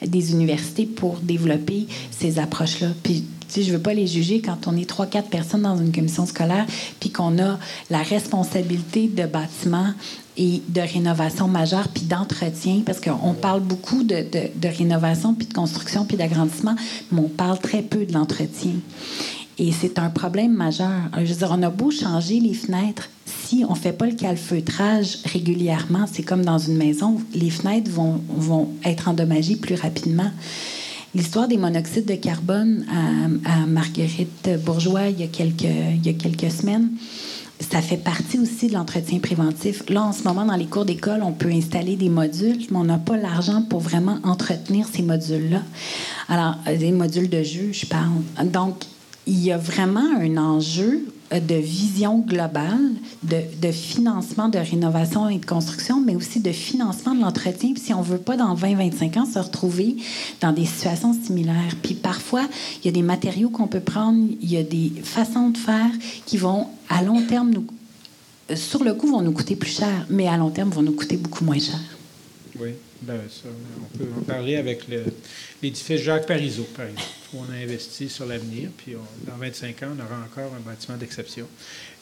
[0.06, 2.88] des, universités pour développer ces approches-là.
[3.02, 5.92] Puis, je ne veux pas les juger quand on est trois, quatre personnes dans une
[5.92, 6.64] commission scolaire,
[6.98, 7.58] puis qu'on a
[7.90, 9.92] la responsabilité de bâtiments
[10.38, 15.52] et de rénovation majeure, puis d'entretien, parce qu'on parle beaucoup de, de, rénovation, puis de
[15.52, 16.74] construction, puis d'agrandissement,
[17.12, 18.72] mais on parle très peu de l'entretien.
[19.58, 20.90] Et c'est un problème majeur.
[21.16, 24.14] Je veux dire, on a beau changer les fenêtres, si on ne fait pas le
[24.14, 30.30] calfeutrage régulièrement, c'est comme dans une maison, les fenêtres vont, vont être endommagées plus rapidement.
[31.14, 32.84] L'histoire des monoxydes de carbone
[33.44, 36.88] à, à Marguerite Bourgeois il y a quelques, il y a quelques semaines,
[37.60, 39.88] ça fait partie aussi de l'entretien préventif.
[39.88, 42.84] Là, en ce moment, dans les cours d'école, on peut installer des modules, mais on
[42.84, 45.62] n'a pas l'argent pour vraiment entretenir ces modules-là.
[46.28, 48.10] Alors, euh, des modules de jeu, je parle.
[48.50, 48.84] Donc,
[49.26, 55.38] il y a vraiment un enjeu euh, de vision globale, de, financement de rénovation et
[55.38, 57.72] de construction, mais aussi de financement de l'entretien.
[57.76, 59.96] si on ne veut pas, dans 20-25 ans, se retrouver
[60.40, 61.74] dans des situations similaires.
[61.82, 62.46] Puis parfois,
[62.82, 65.90] il y a des matériaux qu'on peut prendre, il y a des façons de faire
[66.26, 67.66] qui vont, à long terme, nous,
[68.50, 70.92] euh, sur le coup, vont nous coûter plus cher, mais à long terme, vont nous
[70.92, 71.80] coûter beaucoup moins cher.
[72.60, 72.70] Oui,
[73.02, 73.48] ben ça,
[73.80, 74.87] on peut en parler avec
[75.64, 78.94] l'édifice Jacques Parizeau, par exemple, où on a investi sur l'avenir, puis
[79.27, 81.46] dans 25 ans, on aura encore un bâtiment d'exception.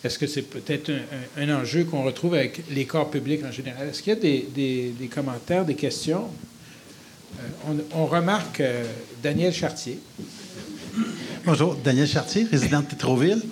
[0.03, 0.90] Est-ce que c'est peut-être
[1.38, 3.88] un, enjeu qu'on retrouve avec les corps publics en général?
[3.88, 6.29] Est-ce qu'il y a des, commentaires, des questions?
[7.38, 8.85] Euh, on, remarque euh,
[9.22, 9.98] Daniel Chartier.
[11.44, 13.42] Bonjour, Daniel Chartier, résident de Tétroville.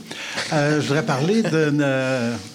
[0.52, 1.72] Euh, je voudrais parler de...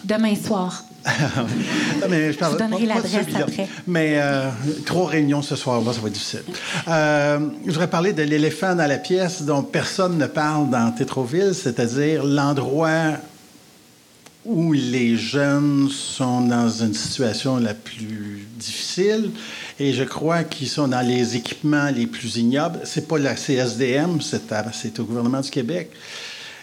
[0.06, 0.86] Demain soir.
[2.10, 3.68] mais je, parle, donnerai l'adresse après.
[3.86, 4.50] Mais euh,
[4.86, 6.44] trois réunions ce soir-là, ça va être difficile.
[6.88, 11.54] Euh, je voudrais parler de l'éléphant dans la pièce dont personne ne parle dans Tétroville,
[11.54, 13.18] c'est-à-dire l'endroit
[14.46, 19.32] où les jeunes sont dans une situation la plus difficile
[19.80, 22.80] et je crois qu'ils sont dans les équipements les plus ignobles.
[22.84, 25.92] C'est pas la CSDM, c'est au gouvernement du Québec.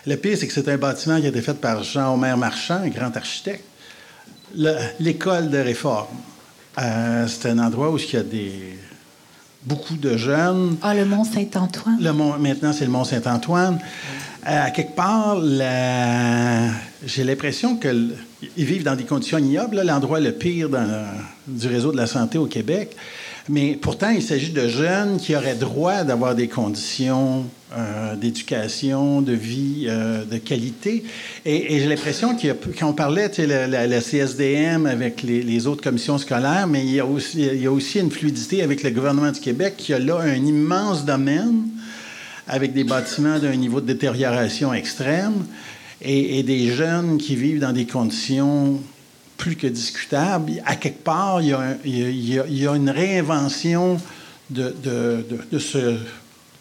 [0.06, 2.88] Le pire, c'est que c'est un bâtiment qui a été fait par Jean-Omer Marchand, un
[2.88, 3.64] grand architecte
[5.00, 6.06] l'école de réforme.
[6.78, 8.78] Euh, c'est un endroit où il y a des,
[9.64, 10.76] beaucoup de jeunes.
[10.82, 11.98] Ah, le Mont-Saint-Antoine.
[12.00, 13.78] Le mont, maintenant, c'est le Mont-Saint-Antoine.
[14.48, 15.40] Euh, à quelque part,
[17.04, 17.76] j'ai l'impression
[18.54, 20.68] qu'ils vivent dans des conditions ignobles, l'endroit le pire
[21.46, 22.96] du réseau de la santé au Québec.
[23.48, 27.44] Mais pourtant, il s'agit de jeunes qui auraient droit d'avoir des conditions
[27.76, 31.02] euh, d'éducation, de vie euh, de qualité.
[31.44, 32.36] Et, j'ai l'impression
[32.78, 37.72] qu'on parlait, tu sais, la, CSDM avec les, autres commissions scolaires, mais il y a
[37.72, 41.62] aussi une fluidité avec le gouvernement du Québec qui a là un immense domaine
[42.46, 45.46] avec des bâtiments d'un niveau de détérioration extrême
[46.04, 48.80] et, des jeunes qui vivent dans des conditions
[49.36, 50.62] plus que discutables.
[50.64, 53.98] À quelque part, il y a, une réinvention
[54.50, 54.74] de,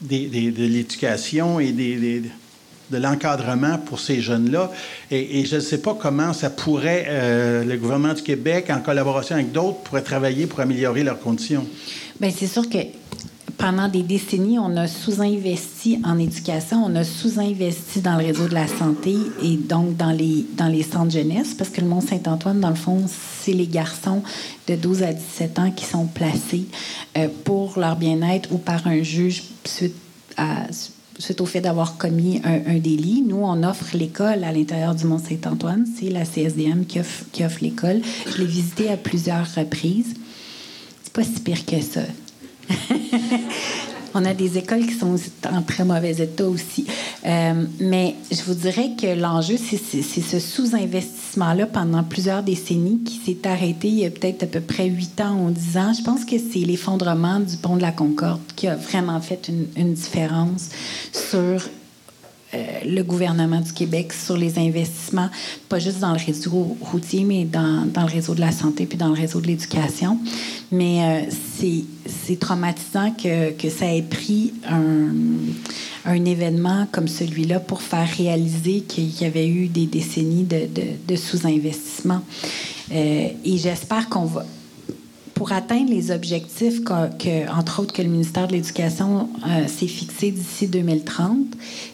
[0.10, 4.71] l'éducation et de l'encadrement pour ces jeunes-là.
[5.10, 9.36] Et, je ne sais pas comment ça pourrait, euh, le gouvernement du Québec, en collaboration
[9.36, 11.65] avec d'autres, pourrait travailler pour améliorer leurs conditions.
[12.19, 12.77] Bien, c'est sûr que
[13.62, 18.56] pendant des décennies, on a sous-investi en éducation, on a sous-investi dans le réseau de
[18.56, 22.69] la santé et donc dans les, dans les centres jeunesse, parce que le Mont-Saint-Antoine, dans
[22.69, 24.24] le fond, c'est les garçons
[24.67, 26.65] de 12 à 17 ans qui sont placés
[27.17, 29.93] euh, pour leur bien-être ou par un juge suite,
[31.39, 33.21] au fait d'avoir commis un, délit.
[33.21, 35.86] Nous, on offre l'école à l'intérieur du Mont-Saint-Antoine.
[36.00, 38.02] C'est la CSDM qui offre, qui offre l'école.
[38.28, 40.15] Je l'ai visité à plusieurs reprises.
[41.04, 42.02] C'est pas si pire que ça.
[44.13, 45.15] On a des écoles qui sont
[45.50, 46.86] en très mauvais état aussi.
[47.26, 49.78] Euh, mais je vous dirais que l'enjeu, c'est
[50.21, 54.88] ce sous-investissement-là pendant plusieurs décennies qui s'est arrêté il y a peut-être à peu près
[54.88, 55.93] huit ans ou dix ans.
[55.97, 59.67] Je pense que c'est l'effondrement du pont de la Concorde qui a vraiment fait une,
[59.78, 60.69] une différence
[61.13, 61.62] sur
[62.53, 65.29] le gouvernement du Québec sur les investissements,
[65.69, 68.97] pas juste dans le réseau routier, mais dans, dans le réseau de la santé puis
[68.97, 70.17] dans le réseau de l'éducation.
[70.71, 71.31] Mais euh,
[72.23, 75.09] c'est traumatisant que, que, ça ait pris un,
[76.05, 80.83] un événement comme celui-là pour faire réaliser qu'il y avait eu des décennies de, de,
[81.07, 82.21] de sous-investissement.
[82.91, 84.45] Euh, et j'espère qu'on va
[85.41, 90.30] pour atteindre les objectifs que, entre autres, que le ministère de l'Éducation euh, s'est fixé
[90.30, 91.36] d'ici 2030,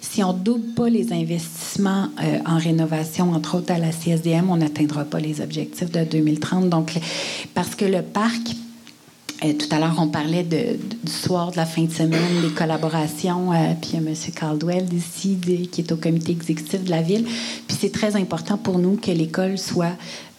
[0.01, 4.49] si on ne double pas les investissements euh, en rénovation, entre autres à la CSDM,
[4.49, 6.67] on n'atteindra pas les objectifs de 2030.
[6.67, 6.99] Donc,
[7.53, 8.57] parce que le parc
[9.45, 13.51] euh, tout à l'heure, on parlait du soir, de la fin de semaine, des collaborations.
[13.79, 14.15] puis il y a M.
[14.35, 15.37] Caldwell ici,
[15.71, 17.23] qui est au comité exécutif de la ville.
[17.23, 19.95] Puis c'est très important pour nous que l'école soit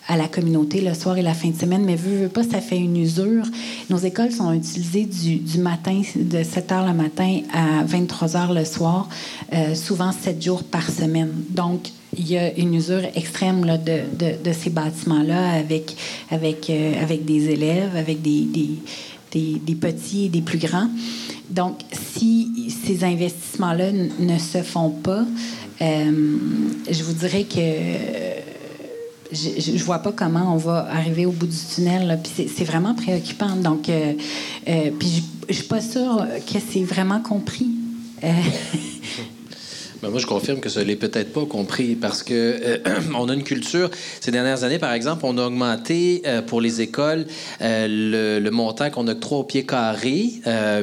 [0.09, 2.61] à la communauté le soir et la fin de semaine, mais veux, veux pas, ça
[2.61, 3.45] fait une usure.
[3.91, 8.55] Nos écoles sont utilisées du, du matin, de 7 heures le matin à 23 heures
[8.55, 9.09] le soir,
[9.53, 11.31] euh, souvent 7 jours par semaine.
[11.51, 15.95] Donc, il y a une usure extrême là, de, de, de, ces bâtiments-là avec,
[16.31, 18.71] avec, euh, avec des élèves, avec des, des,
[19.31, 20.89] des, des, petits et des plus grands.
[21.51, 25.27] Donc, si ces investissements-là ne se font pas,
[25.83, 26.37] euh,
[26.91, 28.38] je vous dirais que
[29.33, 32.19] je ne vois pas comment on va arriver au bout du tunnel.
[32.23, 33.57] Puis c'est vraiment préoccupant.
[33.57, 34.15] Donc, euh,
[34.69, 37.69] euh, puis je ne suis pas sûre que c'est vraiment compris.
[38.25, 38.33] Euh,
[40.01, 42.79] ben, moi, je confirme que ça l'est peut-être pas compris parce que euh,
[43.19, 43.91] on a une culture.
[44.21, 47.27] Ces dernières années, par exemple, on a augmenté euh, pour les écoles
[47.63, 50.31] euh, le, montant qu'on octroie au pied carré.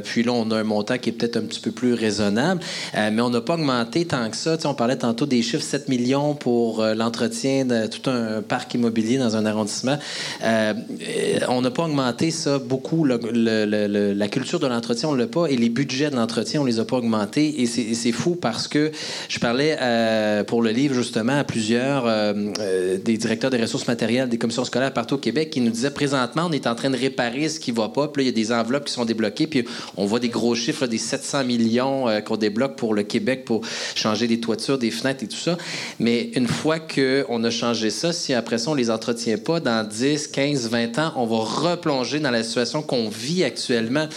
[0.04, 2.62] puis là, on a un montant qui est peut-être un petit peu plus raisonnable.
[2.94, 4.58] mais on n'a pas augmenté tant que ça.
[4.66, 9.36] on parlait tantôt des chiffres 7 millions pour l'entretien de tout un parc immobilier dans
[9.36, 9.98] un arrondissement.
[10.44, 13.04] on n'a pas augmenté ça beaucoup.
[13.06, 15.48] la culture de l'entretien, on l'a pas.
[15.48, 17.62] Et les budgets de l'entretien, on les a pas augmentés.
[17.62, 18.92] Et c'est fou parce que
[19.30, 23.88] je parlais euh, pour le livre justement à plusieurs euh, euh, des directeurs des ressources
[23.88, 26.90] matérielles des commissions scolaires partout au Québec qui nous disaient présentement on est en train
[26.90, 28.08] de réparer ce qui va pas.
[28.08, 29.48] Puis là, il y a des enveloppes qui sont débloquées.
[29.48, 29.66] Puis
[29.98, 33.62] on voit des gros chiffres, des 700 millions qu'on débloque pour le Québec pour
[33.96, 35.58] changer des toitures, des fenêtres et tout ça.
[36.00, 39.88] Mais une fois qu'on a changé ça, si après ça on les entretient pas, dans
[39.88, 44.08] 10, 15, 20 ans, on va replonger dans la situation qu'on vit actuellement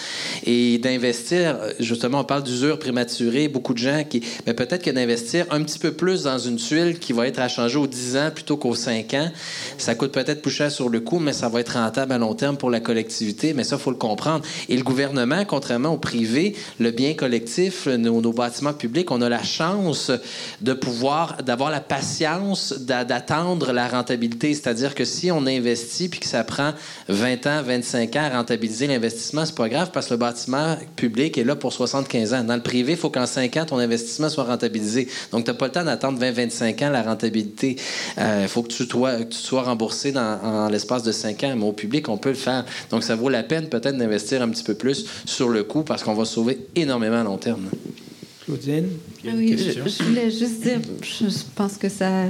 [0.45, 1.59] et d'investir.
[1.79, 3.49] Justement, on parle d'usure prématurée.
[3.49, 6.99] Beaucoup de gens qui, mais peut-être que d'investir un petit peu plus dans une tuile
[6.99, 9.31] qui va être à changer aux 10 ans plutôt qu'aux 5 ans.
[9.77, 12.35] Ça coûte peut-être plus cher sur le coup, mais ça va être rentable à long
[12.35, 13.55] terme pour la collectivité.
[13.55, 14.45] Mais ça, il faut le comprendre.
[14.69, 19.29] Et le gouvernement, contrairement au privé, le bien collectif, nos, nos bâtiments publics, on a
[19.29, 20.11] la chance
[20.61, 24.55] de pouvoir, d'avoir la patience d'attendre la rentabilité.
[24.55, 26.73] C'est-à-dire que si on investit puis que ça prend
[27.09, 31.39] 20 ans, 25 ans à rentabiliser l'investissement, c'est pas grave parce que le bâtiment public
[31.39, 32.45] est là pour 75 ans.
[32.45, 34.68] Dans le privé, il faut qu'en 5 ans, ton investissement soit rentabilisé
[35.33, 37.77] donc, tu n'as pas le temps d'attendre 20-25 ans la rentabilité.
[38.17, 41.55] Il euh, faut que tu, sois, tu sois remboursé dans, en l'espace de 5 ans.
[41.57, 42.65] Mais au public, on peut le faire.
[42.91, 46.03] Donc, ça vaut la peine peut-être d'investir un petit peu plus sur le coût parce
[46.03, 47.69] qu'on va sauver énormément à long terme.
[48.45, 48.89] Claudine,
[49.25, 52.25] oui, Je, voulais juste dire, je pense que ça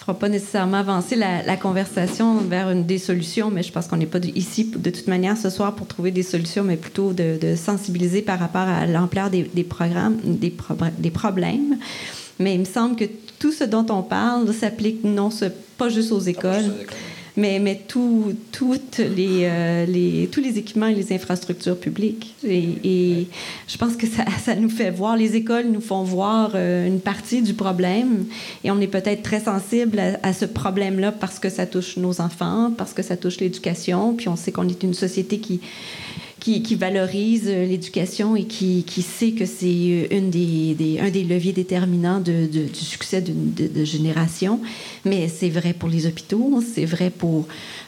[0.00, 4.06] fera pas nécessairement avancer la, conversation vers une, des solutions, mais je pense qu'on n'est
[4.06, 8.22] pas ici de toute manière ce soir pour trouver des solutions, mais plutôt de, sensibiliser
[8.22, 10.54] par rapport à l'ampleur des, programmes, des,
[10.98, 11.78] des problèmes.
[12.38, 13.04] Mais il me semble que
[13.38, 15.28] tout ce dont on parle s'applique non
[15.76, 16.72] pas juste aux écoles
[17.40, 22.34] mais, euh, tous les équipements et les infrastructures publiques.
[22.46, 23.26] Et,
[23.66, 27.42] je pense que ça, nous fait voir, les écoles nous font voir euh, une partie
[27.42, 28.26] du problème
[28.64, 32.72] et on est peut-être très sensible à ce problème-là parce que ça touche nos enfants,
[32.76, 35.60] parce que ça touche l'éducation, puis on sait qu'on est une société qui
[36.40, 41.24] qui, valorise euh, l'éducation et qui, qui, sait que c'est euh, une des, un des
[41.24, 44.60] leviers déterminants de, du succès d'une de, génération.
[45.04, 47.46] Mais c'est vrai pour les hôpitaux, c'est vrai pour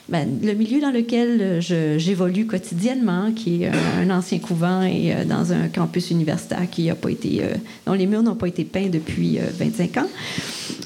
[0.09, 5.25] ben, le milieu dans lequel euh, j'évolue quotidiennement, qui est un, ancien couvent et euh,
[5.25, 7.55] dans un campus universitaire qui a pas été, euh,
[7.87, 10.09] dont les murs n'ont pas été peints depuis 25 ans.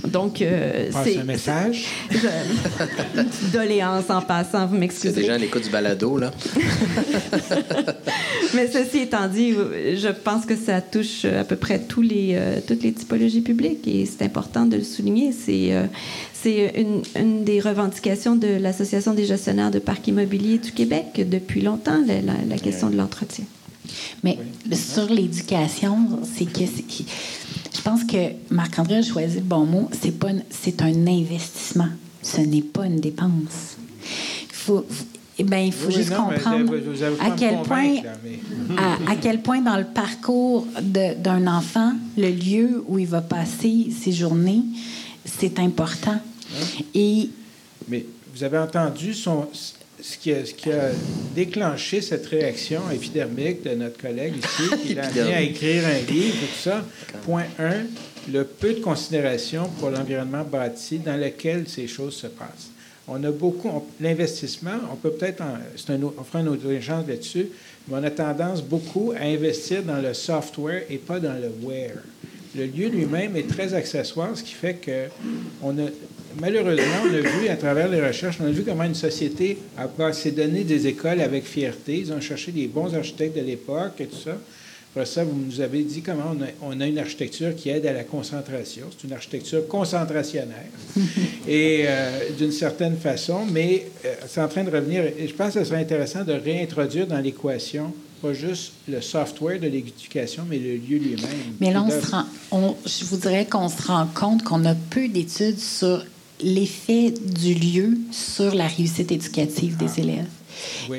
[0.09, 1.87] Donc, c'est un message.
[2.11, 5.15] une petite doléance en passant, vous m'excusez.
[5.15, 6.31] C'est déjà à l'écoute du balado, là.
[8.55, 12.83] Mais ceci étant dit, je pense que ça touche à peu près tous les, toutes
[12.83, 15.33] les typologies publiques et c'est important de le souligner.
[15.33, 15.73] C'est
[16.47, 22.03] c'est une, des revendications de l'Association des gestionnaires de parcs immobiliers du Québec depuis longtemps,
[22.49, 23.45] la, question de l'entretien.
[24.25, 24.39] Mais
[24.73, 29.89] sur l'éducation, c'est que je pense que Marc-André a choisi le bon mot.
[29.93, 31.89] C'est pas c'est un investissement.
[32.23, 33.77] Ce n'est pas une dépense.
[34.49, 34.85] Il faut
[35.39, 36.73] eh ben, il faut juste comprendre
[37.21, 37.97] à quel point,
[38.79, 44.13] à, quel point dans le parcours d'un enfant, le lieu où il va passer ses
[44.13, 44.63] journées,
[45.27, 46.19] c'est important.
[46.95, 47.29] Et...
[47.89, 48.07] Mais
[48.37, 49.49] vous avez entendu son,
[49.99, 50.91] ce, qui a, ce qui a
[51.35, 56.37] déclenché cette réaction épidermique de notre collègue ici, qui l'a amené à écrire un livre
[56.37, 56.85] et tout ça.
[57.25, 57.73] Point 1,
[58.31, 62.69] le peu de considération pour l'environnement bâti dans lequel ces choses se passent.
[63.09, 65.43] On a beaucoup, l'investissement, on peut peut-être,
[66.19, 67.49] on fera une autre échange là-dessus,
[67.89, 72.03] mais on a tendance beaucoup à investir dans le software et pas dans le where.
[72.55, 75.07] Le lieu lui-même est très accessoire, ce qui fait que
[75.63, 75.89] on a,
[76.41, 80.13] malheureusement, on a vu à travers les recherches, on a vu comment une société a
[80.13, 81.99] s'est donné des écoles avec fierté.
[81.99, 84.37] Ils ont cherché des bons architectes de l'époque et tout ça.
[84.93, 88.05] Après ça, vous nous avez dit comment on a, une architecture qui aide à la
[88.05, 88.87] concentration.
[88.97, 90.71] C'est une architecture concentrationnaire.
[91.49, 95.05] et euh, d'une certaine façon, mais euh, c'est en train de revenir.
[95.05, 99.61] Et je pense que ce serait intéressant de réintroduire dans l'équation pas juste le software
[99.61, 101.55] de l'éducation, mais le lieu lui-même.
[101.61, 105.09] Mais là, on se rend, je vous dirais qu'on se rend compte qu'on a peu
[105.09, 106.03] d'études sur
[106.43, 110.25] l'effet du lieu sur la réussite éducative des ah.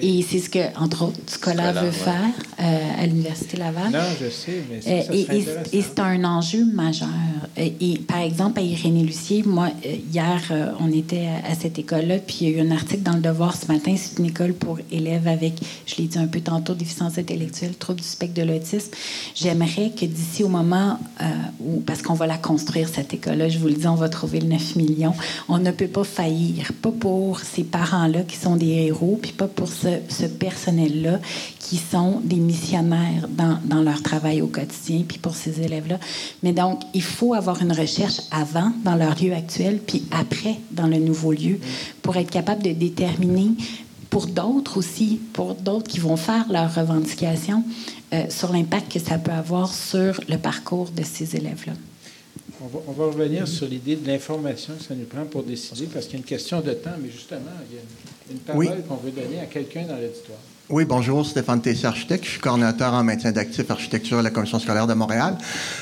[0.01, 3.91] Et c'est ce que, entre autres, Scolaire veut faire euh, à l'Université Laval.
[3.91, 5.43] Non, je sais, mais ça, ça et,
[5.73, 7.07] et c'est un enjeu majeur.
[7.57, 12.19] Et, par exemple, à Irénée Lucier, moi, euh, hier, euh, on était à, cette école-là,
[12.19, 13.95] puis il y a eu un article dans le Devoir ce matin.
[13.97, 15.53] C'est une école pour élèves avec,
[15.85, 18.91] je l'ai dit un peu tantôt, déficience intellectuelle, trouble du spectre de l'autisme.
[19.35, 20.99] J'aimerais que d'ici au moment
[21.59, 24.39] où, parce qu'on va la construire, cette école-là, je vous le dis, on va trouver
[24.39, 25.13] le 9 millions,
[25.49, 29.46] on ne peut pas faillir, pas pour ces parents-là qui sont des héros, puis pas
[29.55, 31.19] pour ce, personnel-là
[31.59, 35.99] qui sont des missionnaires dans, leur travail au quotidien, puis pour ces élèves-là.
[36.43, 40.87] Mais donc, il faut avoir une recherche avant dans leur lieu actuel, puis après dans
[40.87, 41.59] le nouveau lieu,
[42.01, 43.51] pour être capable de déterminer
[44.09, 47.63] pour d'autres aussi, pour d'autres qui vont faire leurs revendications,
[48.13, 51.73] euh, sur l'impact que ça peut avoir sur le parcours de ces élèves-là.
[52.61, 55.85] On va, on va, revenir sur l'idée de l'information que ça nous prend pour décider,
[55.85, 57.81] parce qu'il y a une question de temps, mais justement, il y a
[58.31, 60.39] une parole qu'on veut donner à quelqu'un dans l'auditoire.
[60.69, 62.25] Oui, bonjour, Stéphane Tessier, architecte.
[62.25, 65.37] Je suis coordinateur en maintien d'actifs architecture à la Commission scolaire de Montréal.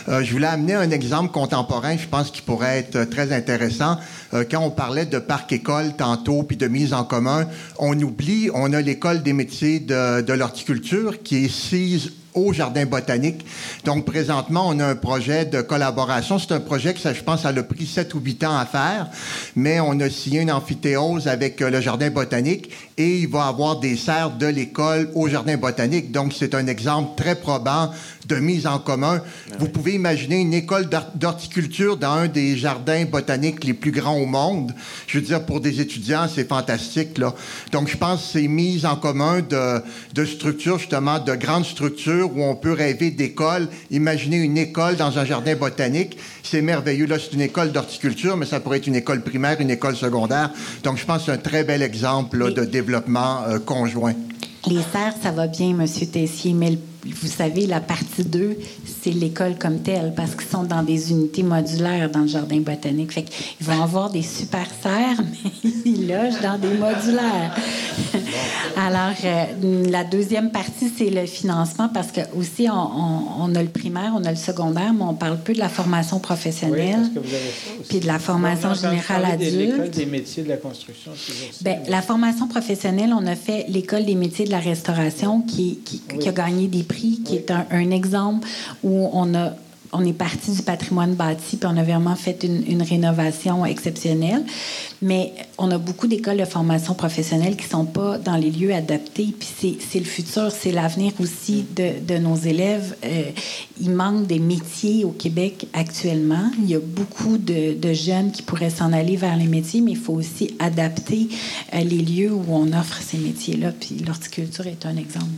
[0.10, 3.98] Euh, je voulais amener un exemple contemporain, je pense, qui pourrait être très intéressant.
[4.36, 7.48] Euh, quand on parlait de parc-école tantôt, puis de mise en commun,
[7.80, 12.86] on oublie, on a l'école des métiers de, de l'horticulture qui est sise au Jardin
[12.86, 13.46] botanique.
[13.84, 16.38] Donc, présentement, on a un projet de collaboration.
[16.38, 18.66] C'est un projet que, ça, je pense, ça a pris 7 ou 8 ans à
[18.66, 19.08] faire,
[19.56, 23.80] mais on a signé une amphithéose avec euh, le Jardin botanique et il va avoir
[23.80, 26.12] des serres de l'école au Jardin botanique.
[26.12, 27.92] Donc, c'est un exemple très probant
[28.28, 29.22] de mise en commun.
[29.52, 34.18] Ah Vous pouvez imaginer une école d'horticulture dans un des jardins botaniques les plus grands
[34.18, 34.74] au monde.
[35.08, 37.18] Je veux dire, pour des étudiants, c'est fantastique.
[37.18, 37.34] Là.
[37.72, 39.82] Donc, je pense que c'est mise en commun de,
[40.14, 43.68] de structures, justement, de grandes structures où on peut rêver d'école.
[43.92, 46.18] Imaginez une école dans un jardin botanique.
[46.44, 47.06] C'est merveilleux.
[47.06, 50.52] Là, c'est une école d'horticulture, mais ça pourrait être une école primaire, une école secondaire.
[50.84, 54.14] Donc, je pense que c'est un très bel exemple de développement euh, conjoint.
[54.68, 55.86] Les serres, ça va bien, M.
[55.88, 56.78] Tessier, mais
[57.14, 58.58] vous savez, la partie 2,
[59.02, 63.12] c'est l'école comme telle, parce qu'ils sont dans des unités modulaires dans le jardin botanique.
[63.12, 65.22] Fait qu'ils vont avoir des super serres,
[65.64, 67.56] mais ils logent dans des modulaires.
[68.78, 74.14] Alors, euh, la deuxième partie, c'est le financement, parce que aussi, on, a le primaire,
[74.16, 76.98] on a le secondaire, mais on parle peu de la formation professionnelle.
[76.98, 77.90] Oui, parce que vous avez ça aussi.
[77.90, 79.56] Puis de la formation générale adulte.
[79.56, 81.12] L'école des métiers de la construction.
[81.62, 86.02] Bien, la formation professionnelle, on a fait l'école des métiers de la restauration qui, qui,
[86.20, 88.48] qui a gagné des prix, qui est un, exemple
[88.84, 89.54] où on a
[89.96, 94.44] on est parti du patrimoine bâti, puis on a vraiment fait une, rénovation exceptionnelle.
[95.02, 98.74] Mais on a beaucoup d'écoles de formation professionnelle qui ne sont pas dans les lieux
[98.74, 99.34] adaptés.
[99.38, 102.96] Puis c'est le futur, c'est l'avenir aussi de, nos élèves.
[103.04, 103.32] Euh,
[103.82, 106.52] il manque des métiers au Québec actuellement.
[106.60, 109.98] Il y a beaucoup de, jeunes qui pourraient s'en aller vers les métiers, mais il
[109.98, 111.30] faut aussi adapter
[111.74, 113.72] euh, les lieux où on offre ces métiers-là.
[113.72, 115.32] Puis l'horticulture est un exemple.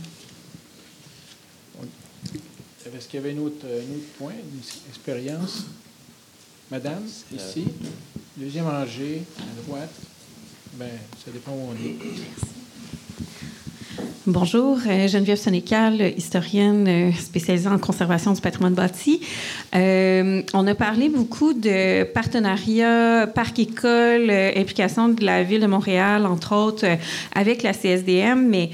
[2.98, 3.64] Est-ce qu'il y avait un autre,
[4.18, 5.66] point, une expérience?
[6.68, 7.68] Madame, ici,
[8.36, 9.94] deuxième rangée, à droite.
[10.74, 10.90] Ben,
[11.24, 12.57] ça dépend où on est.
[14.30, 19.22] Bonjour, euh, Geneviève Sénécal, historienne euh, spécialisée en conservation du patrimoine bâti.
[19.74, 26.54] Euh, on a parlé beaucoup de partenariat, parc-école, implication de la Ville de Montréal, entre
[26.54, 26.84] autres,
[27.34, 28.68] avec la CSDM, mais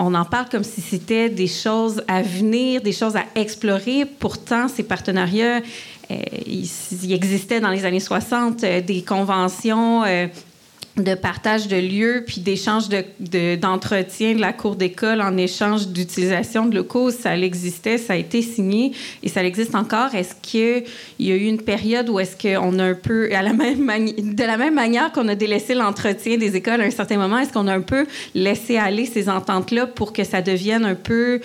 [0.00, 4.04] on en parle comme si c'était des choses à venir, des choses à explorer.
[4.04, 5.60] Pourtant, ces partenariats,
[6.10, 10.02] il, existait dans les années 60 des conventions
[11.04, 16.66] de partage de lieux puis d'échange d'entretien de, de, la cour d'école en échange d'utilisation
[16.66, 18.92] de locaux, ça existait, ça a été signé
[19.22, 20.14] et ça existe encore.
[20.14, 20.84] Est-ce qu'il
[21.18, 23.86] y a eu une période où est-ce qu'on a un peu, à la même
[24.18, 27.52] de la même manière qu'on a délaissé l'entretien des écoles à un certain moment, est-ce
[27.52, 31.40] qu'on a un peu laissé aller ces ententes-là pour que ça devienne un peu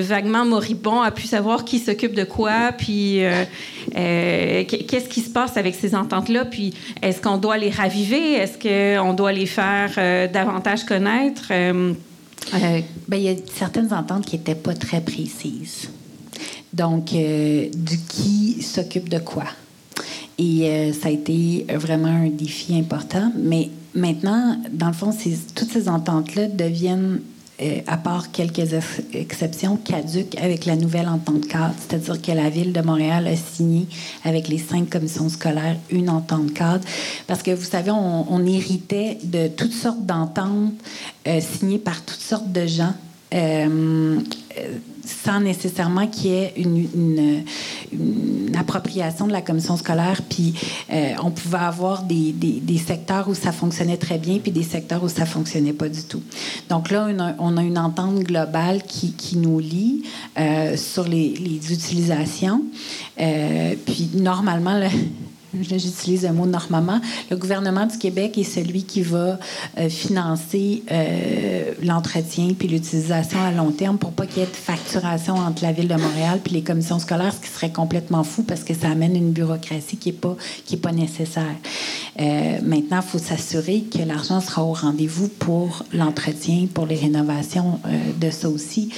[0.00, 3.44] vaguement moribond, a pu savoir qui s'occupe de quoi, puis euh,
[3.96, 8.58] euh, qu'est-ce qui se passe avec ces ententes-là, puis est-ce qu'on doit les raviver, est-ce
[8.58, 11.48] qu'on doit les faire euh, davantage connaître?
[11.48, 15.88] Bien, il y a certaines ententes qui n'étaient pas très précises.
[16.72, 19.44] Donc, du qui s'occupe de quoi?
[20.38, 23.32] Et ça a été vraiment un défi important.
[23.38, 25.10] Mais maintenant, dans le fond,
[25.54, 27.20] toutes ces ententes-là deviennent
[27.86, 28.74] à part quelques
[29.12, 33.86] exceptions, caduques avec la nouvelle entente cadre, c'est-à-dire que la Ville de Montréal a signé
[34.24, 36.84] avec les cinq commissions scolaires une entente cadre,
[37.26, 40.74] parce que vous savez, on, héritait de toutes sortes d'ententes
[41.26, 42.94] euh, signées par toutes sortes de gens.
[43.32, 44.20] Euh,
[45.06, 47.44] sans nécessairement qu'il y ait une,
[48.56, 50.20] appropriation de la commission scolaire.
[50.28, 50.54] Puis
[50.92, 52.34] euh, on pouvait avoir des,
[52.84, 56.22] secteurs où ça fonctionnait très bien, puis des secteurs où ça fonctionnait pas du tout.
[56.68, 60.02] Donc là, on a, une entente globale qui, nous lie
[60.38, 61.32] euh, sur les,
[61.72, 62.62] utilisations.
[63.20, 64.80] Euh, puis normalement,
[65.60, 67.00] j'utilise un mot normalement,
[67.30, 69.38] le gouvernement du Québec est celui qui va
[69.78, 74.56] euh, financer euh, l'entretien puis l'utilisation à long terme pour pas qu'il y ait de
[74.56, 78.42] facturation entre la ville de Montréal puis les commissions scolaires, ce qui serait complètement fou
[78.42, 81.56] parce que ça amène une bureaucratie qui est pas qui est pas nécessaire.
[82.20, 87.80] Euh, maintenant, il faut s'assurer que l'argent sera au rendez-vous pour l'entretien, pour les rénovations
[88.20, 88.90] de ça aussi,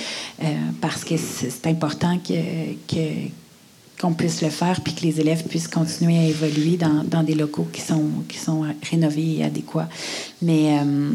[0.80, 2.34] parce que c'est important que
[4.01, 7.66] qu'on puisse le faire, puis que les élèves puissent continuer à évoluer dans, des locaux
[7.72, 9.88] qui sont, qui sont rénovés et adéquats.
[10.42, 11.11] Mais euh,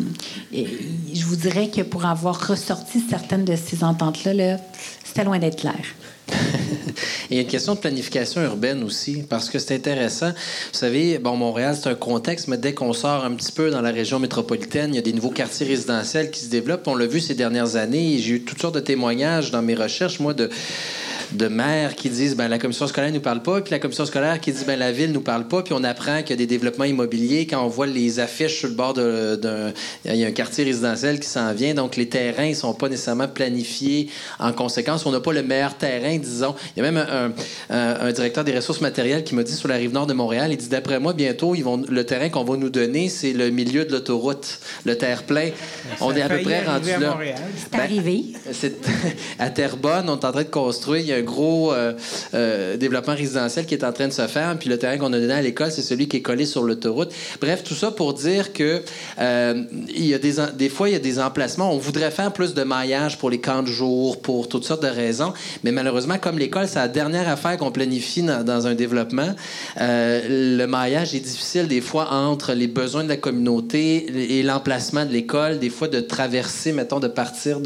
[1.14, 4.60] je vous dirais que pour avoir ressorti certaines de ces ententes-là, -là,
[5.04, 5.84] c'était loin d'être clair.
[7.30, 10.30] il y a une question de planification urbaine aussi, parce que c'est intéressant.
[10.30, 13.82] Vous savez, bon, Montréal, c'est un contexte, mais dès qu'on sort un petit peu dans
[13.82, 16.88] la région métropolitaine, il y a des nouveaux quartiers résidentiels qui se développent.
[16.88, 18.18] On l'a vu ces dernières années.
[18.20, 20.50] J'ai eu toutes sortes de témoignages dans mes recherches, moi, de
[21.32, 24.40] de maires qui disent ben la commission scolaire nous parle pas, puis la commission scolaire
[24.40, 26.48] qui dit ben la ville nous parle pas, puis on apprend qu'il y a des
[26.48, 29.74] développements immobiliers quand on voit les affiches sur le bord d'un
[30.06, 32.90] il y a un quartier résidentiel qui s'en vient, donc les terrains ne sont pas
[32.90, 34.10] nécessairement planifiés
[34.40, 35.06] en conséquence.
[35.06, 36.56] On n'a pas le meilleur terrain, disons.
[36.76, 37.32] Il y a même un,
[37.70, 40.58] un, directeur des ressources matérielles qui m'a dit sur la rive nord de Montréal, il
[40.58, 43.86] dit d'après moi bientôt ils vont le terrain qu'on va nous donner c'est le milieu
[43.86, 45.50] de l'autoroute, le terre plein.
[46.00, 47.18] on est à peu près rendu là.
[47.56, 48.26] C'est arrivé.
[48.62, 48.72] Ben,
[49.40, 51.02] à Terrebonne, on est en train de construire.
[51.02, 51.74] Il y a gros
[52.34, 55.34] développement résidentiel qui est en train de se faire, puis le terrain qu'on a donné
[55.34, 57.12] à l'école, c'est celui qui est collé sur l'autoroute.
[57.40, 58.82] Bref, tout ça pour dire que
[59.20, 61.74] il y a des, fois, il y a des emplacements.
[61.74, 64.88] On voudrait faire plus de maillage pour les camps de jour, pour toutes sortes de
[64.88, 69.36] raisons, mais malheureusement, comme l'école, c'est la dernière affaire qu'on planifie dans, un développement,
[69.78, 75.12] le maillage est difficile des fois entre les besoins de la communauté et l'emplacement de
[75.12, 77.60] l'école, des fois de traverser, mettons, de partir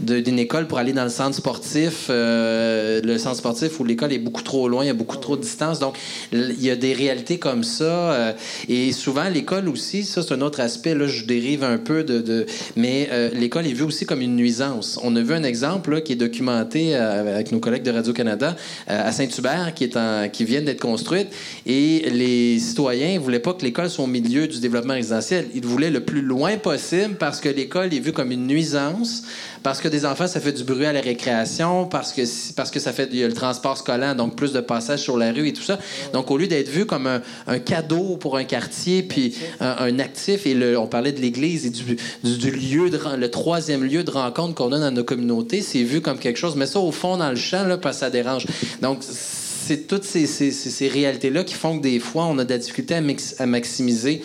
[0.00, 4.18] d'une école pour aller dans le centre sportif, euh, le centre sportif où l'école est
[4.18, 5.78] beaucoup trop loin, il y a beaucoup trop de distance.
[5.78, 5.96] Donc,
[6.32, 8.12] il y a des réalités comme ça.
[8.12, 8.32] Euh,
[8.68, 10.94] et souvent, l'école aussi, ça, c'est un autre aspect.
[10.94, 12.46] Là, je dérive un peu de.
[12.76, 14.98] mais euh, l'école est vue aussi comme une nuisance.
[15.02, 18.56] On a vu un exemple qui est documenté avec nos collègues de Radio-Canada
[18.86, 21.28] à Saint-Hubert, qui, est qui vient d'être construite.
[21.66, 25.46] Et les citoyens ne voulaient pas que l'école soit au milieu du développement résidentiel.
[25.54, 29.24] Ils voulaient le plus loin possible parce que l'école est vue comme une nuisance,
[29.62, 32.22] parce que des enfants, ça fait du bruit à la récréation, parce que,
[32.54, 35.52] parce que ça fait le transport scolaire, donc plus de passages sur la rue et
[35.52, 35.78] tout ça.
[36.12, 37.06] Donc, au lieu d'être vu comme
[37.46, 41.70] un, cadeau pour un quartier, puis un, actif, et le, on parlait de l'Église et
[41.70, 45.82] du, du, lieu, de, le troisième lieu de rencontre qu'on a dans nos communautés, c'est
[45.82, 48.10] vu comme quelque chose, mais ça au fond dans le champ, là, parce que ça
[48.10, 48.46] dérange.
[48.80, 49.02] Donc,
[49.70, 52.58] c'est toutes ces, ces, ces réalités-là qui font que des fois, on a de la
[52.58, 53.02] difficulté à,
[53.38, 54.20] à maximiser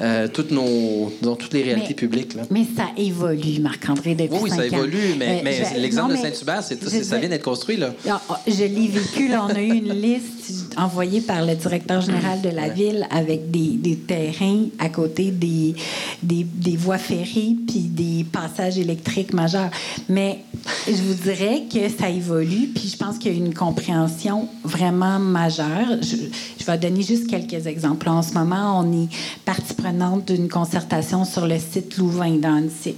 [0.00, 2.34] euh, toutes, nos, toutes les réalités publiques.
[2.34, 2.42] Là.
[2.50, 7.18] Mais ça évolue, Marc-André, depuis Oui, ça évolue, mais, euh, mais l'exemple de Saint-Hubert, ça
[7.18, 7.76] vient d'être construit.
[7.76, 7.94] Là.
[8.08, 9.28] Ah, ah, je l'ai vécu.
[9.28, 10.26] Là, on a eu une liste
[10.76, 15.74] envoyée par le directeur général de la ville avec des, des terrains à côté des,
[16.22, 19.70] des, des voies ferrées puis des passages électriques majeurs.
[20.08, 20.44] Mais
[20.86, 25.18] je vous dirais que ça évolue, puis je pense qu'il y a une compréhension vraiment
[25.18, 25.86] majeur.
[26.02, 28.08] Je, vais donner juste quelques exemples.
[28.08, 29.08] En ce moment, on est
[29.44, 32.96] partie prenante d'une concertation sur le site Louvain dans Annecy.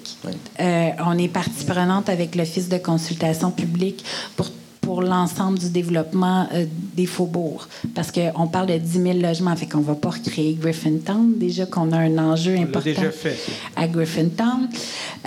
[0.61, 4.05] Euh, on est partie prenante avec l'Office de consultation publique
[4.37, 4.51] pour
[4.91, 6.67] pour l'ensemble du développement euh,
[6.97, 7.69] des faubourgs.
[7.95, 11.39] Parce qu'on parle de 10 000 logements, fait qu'on ne va pas recréer Griffintown.
[11.39, 13.39] Déjà qu'on a un enjeu important déjà fait,
[13.77, 14.69] à Griffintown.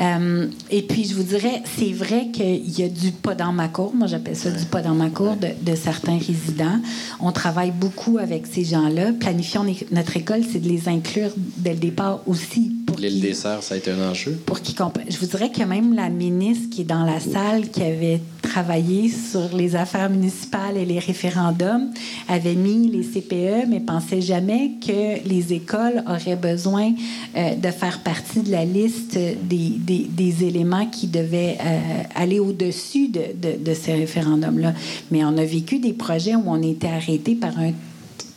[0.01, 3.69] Euh, et puis, je vous dirais, c'est vrai qu'il y a du pas dans ma
[3.69, 3.93] cour.
[3.95, 6.81] Moi, j'appelle ça du pas dans ma cour de, de, certains résidents.
[7.21, 9.13] On travaille beaucoup avec ces gens-là.
[9.13, 12.73] Planifions notre école, c'est de les inclure dès le départ aussi.
[12.99, 14.33] L'île des Sœurs, ça a été un enjeu.
[14.45, 14.75] Pour qu'ils
[15.09, 19.09] Je vous dirais que même la ministre qui est dans la salle, qui avait travaillé
[19.09, 21.89] sur les affaires municipales et les référendums,
[22.27, 26.93] avait mis les CPE, mais pensait jamais que les écoles auraient besoin
[27.35, 31.79] euh, de faire partie de la liste des, des, des éléments qui devaient euh,
[32.15, 34.73] aller au-dessus de, de, de ces référendums-là.
[35.09, 37.71] Mais on a vécu des projets où on était arrêté par un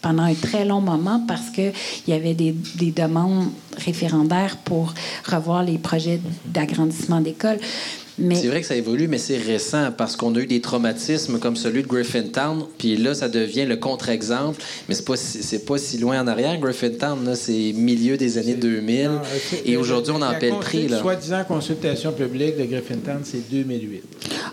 [0.02, 1.72] pendant un très long moment parce qu'il
[2.06, 4.94] y avait des, des, demandes référendaires pour
[5.24, 7.58] revoir les projets d'agrandissement d'écoles.
[8.18, 11.56] C'est vrai que ça évolue, mais c'est récent parce qu'on a eu des traumatismes comme
[11.56, 15.98] celui de Griffintown, puis là, ça devient le contre-exemple, mais c'est pas, si, pas si
[15.98, 16.58] loin en arrière.
[16.58, 19.10] Griffintown, c'est milieu des années 2000,
[19.66, 20.88] et aujourd'hui, on en paie le prix.
[20.88, 24.02] La soi-disant consultation publique de Griffintown, c'est 2008.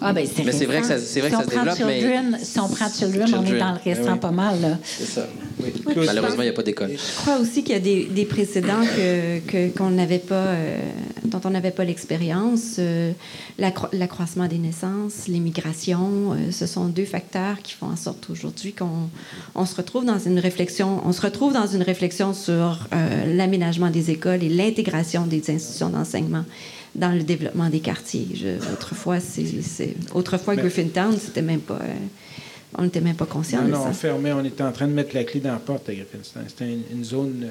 [0.02, 1.78] Ah, ben, c'est Mais c'est vrai que ça, c'est vrai si que ça se développe,
[1.78, 2.44] children, mais...
[2.44, 4.78] Si on prend Children, on est dans le récent pas mal, là.
[4.84, 5.28] C'est ça.
[5.96, 6.92] Malheureusement, il n'y a pas d'école.
[6.92, 8.84] Je crois aussi qu'il y a des, des précédents
[9.48, 10.78] que, qu'on n'avait pas, euh,
[11.34, 12.76] dont on n'avait pas l'expérience.
[12.80, 13.12] Euh,
[13.58, 19.10] l'accroissement des naissances, l'immigration, euh, ce sont deux facteurs qui font en sorte aujourd'hui qu'on
[19.56, 23.90] on se retrouve dans une réflexion, on se retrouve dans une réflexion sur euh, l'aménagement
[23.90, 26.46] des écoles et l'intégration des institutions d'enseignement
[26.96, 28.28] dans le développement des quartiers.
[28.72, 31.80] autrefois, c'est, autrefois Griffintown, c'était même pas.
[31.82, 31.94] Euh,
[32.76, 33.90] on n'était même pas conscient de non, ça.
[33.90, 36.44] On fermait, on était en train de mettre la clé dans la porte à Griffintown.
[36.48, 37.48] C'était une, zone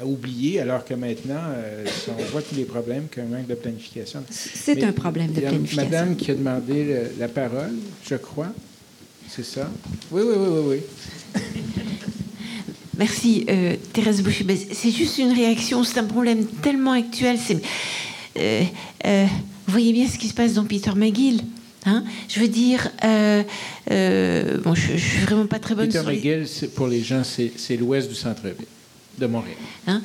[0.00, 4.22] à oublier, alors que maintenant, euh, on voit tous les problèmes qu'un manque de planification.
[4.30, 5.82] C'est un problème de planification.
[5.82, 7.74] Madame qui a demandé la parole,
[8.04, 8.52] je crois.
[9.28, 9.68] C'est ça?
[10.10, 10.80] Oui, oui, oui, oui,
[11.34, 11.42] oui.
[12.98, 14.44] Merci, euh, Thérèse Boucher.
[14.44, 17.36] Ben, c'est juste une réaction, c'est un problème tellement actuel.
[18.38, 18.62] Euh,
[19.04, 19.26] euh,
[19.66, 21.40] vous voyez bien ce qui se passe dans Peter McGill.
[21.84, 22.04] Hein?
[22.28, 25.88] Je veux dire, bon, je, ne suis vraiment pas très bonne.
[25.88, 28.66] Peter McGill, pour les gens, c'est l'ouest du centre-ville
[29.18, 29.56] de Montréal.
[29.86, 30.02] Hein,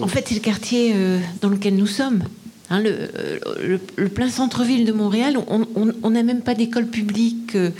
[0.00, 2.22] en fait, c'est le quartier euh, dans lequel nous sommes.
[2.70, 7.70] Hein, le, plein centre-ville de Montréal, on n'a même pas d'école publique euh,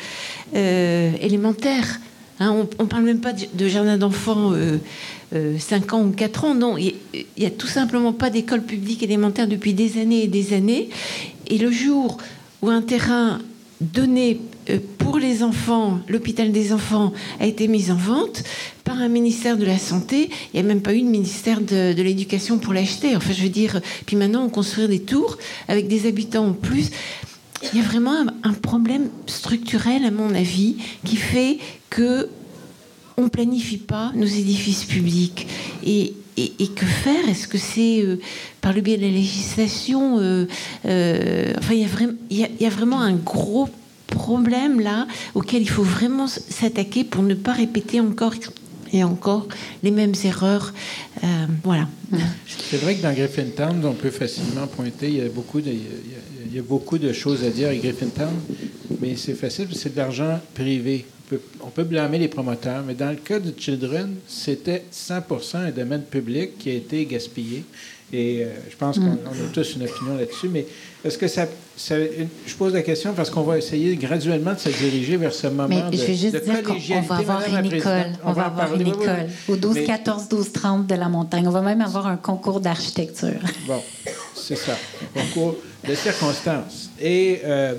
[0.55, 2.01] euh, élémentaire.
[2.41, 4.53] Hein, on ne parle même pas de, jardin d'enfants
[5.33, 6.55] 5 ans ou 4 ans.
[6.55, 6.95] Non, il
[7.37, 10.89] n'y a tout simplement pas d'école publique élémentaire depuis des années et des années.
[11.49, 12.19] Et le jour
[12.63, 13.41] où un terrain
[13.81, 14.41] donné
[14.99, 18.43] pour les enfants, l'hôpital des enfants a été mis en vente,
[18.85, 20.31] par un ministère de la Santé.
[20.53, 23.15] Il n'y a même pas eu de ministère de, l'Éducation pour l'acheter.
[23.17, 25.37] Enfin, je veux dire, puis maintenant, on construit des tours
[25.69, 26.91] avec des habitants en plus.
[27.73, 31.59] il y a vraiment un, problème structurel, à mon avis, qui fait
[31.91, 32.29] que
[33.19, 35.47] on planifie pas nos édifices publics.
[35.85, 36.15] Et,
[36.77, 37.29] que faire?
[37.29, 38.21] Est-ce que c'est euh,
[38.61, 40.47] par le biais de la législation euh,
[40.87, 41.81] euh, Enfin, il
[42.39, 43.88] y, a y, a vraiment un gros problème
[44.79, 48.35] là auquel il faut vraiment s'attaquer pour ne pas répéter encore
[48.93, 49.49] et encore
[49.83, 50.73] les mêmes erreurs.
[51.63, 51.89] voilà.
[52.47, 56.57] C'est vrai que dans Griffintown, on peut facilement pointer, il y a beaucoup de, il
[56.57, 58.33] y a beaucoup de choses à dire à Griffintown,
[59.01, 61.05] mais c'est facile, c'est de l'argent privé.
[61.61, 65.15] On peut, blâmer les promoteurs, mais dans le cas de Children, c'était 100
[65.55, 67.65] un domaine public qui a été gaspillé.
[68.13, 69.49] Et euh, je pense qu'on mm.
[69.51, 70.67] a tous une opinion là-dessus, mais
[71.05, 71.47] est-ce que ça,
[71.77, 75.69] Je pose la question parce qu'on va essayer graduellement de se diriger vers ce moment
[75.69, 78.13] mais de, je vais juste dire qu'on va avoir une école.
[78.25, 81.47] On, va avoir une école au 12, 14, 12, 30 de la montagne.
[81.47, 83.41] On va même avoir un concours d'architecture.
[83.67, 83.83] Bon,
[84.35, 84.73] c'est ça.
[85.15, 85.57] Un concours
[85.87, 86.88] de circonstances.
[87.01, 87.75] Et, euh,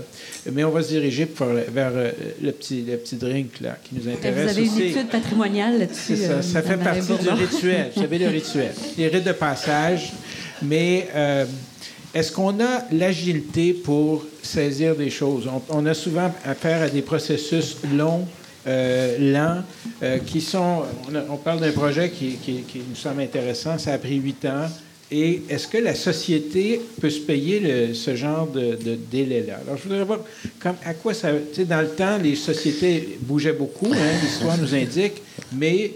[0.52, 1.28] mais on va se diriger
[1.72, 2.12] vers euh,
[2.42, 4.54] le, petit, le petit drink là, qui nous intéresse.
[4.54, 6.16] Vous avez une étude patrimoniale là-dessus.
[6.16, 6.42] C'est ça.
[6.42, 7.92] ça euh, fait partie du rituel.
[7.96, 8.72] Vous savez, le rituel.
[8.98, 10.14] Les rites de passage.
[10.62, 11.08] Mais
[12.14, 15.50] est-ce qu'on a l'agilité pour saisir des choses?
[15.70, 18.28] On, a souvent affaire à des processus longs.
[18.66, 19.64] lents,
[20.26, 20.84] qui sont.
[21.30, 23.78] On, parle d'un projet qui, qui, qui, nous semble intéressant.
[23.78, 24.68] Ça a pris huit ans.
[25.12, 28.78] Et est-ce que la société peut se payer ce genre de,
[29.12, 29.60] délai-là?
[29.66, 30.20] Alors, je voudrais voir
[30.86, 31.32] à quoi ça.
[31.32, 35.22] Tu sais, dans le temps, les sociétés bougeaient beaucoup, hein, l'histoire nous indique,
[35.54, 35.94] mais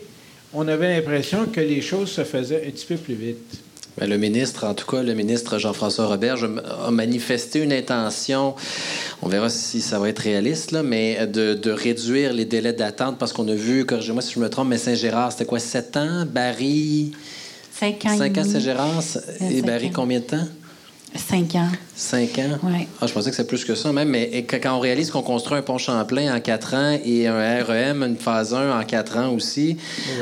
[0.51, 3.61] on avait l'impression que les choses se faisaient un petit peu plus vite.
[3.99, 6.49] Ben, le ministre, en tout cas, le ministre Jean-François Roberge
[6.83, 8.55] a manifesté une intention,
[9.21, 13.33] on verra si ça va être réaliste, là, mais de, réduire les délais d'attente parce
[13.33, 16.25] qu'on a vu, corrigez-moi si je me trompe, mais Saint-Gérard, c'était quoi, sept ans?
[16.25, 17.11] Barry,
[17.83, 18.17] Cinq ans.
[18.17, 19.19] Cinq ans, Saint-Gérance.
[19.41, 20.47] Et Barry, combien de temps?
[21.15, 21.69] Cinq ans.
[21.95, 22.57] Cinq ans?
[22.63, 22.87] Oui.
[23.01, 25.57] Ah, je pensais que c'est plus que ça même, mais quand on réalise qu'on construit
[25.57, 29.31] un pont Champlain en quatre ans et un REM, une phase 1 en quatre ans
[29.31, 29.77] aussi,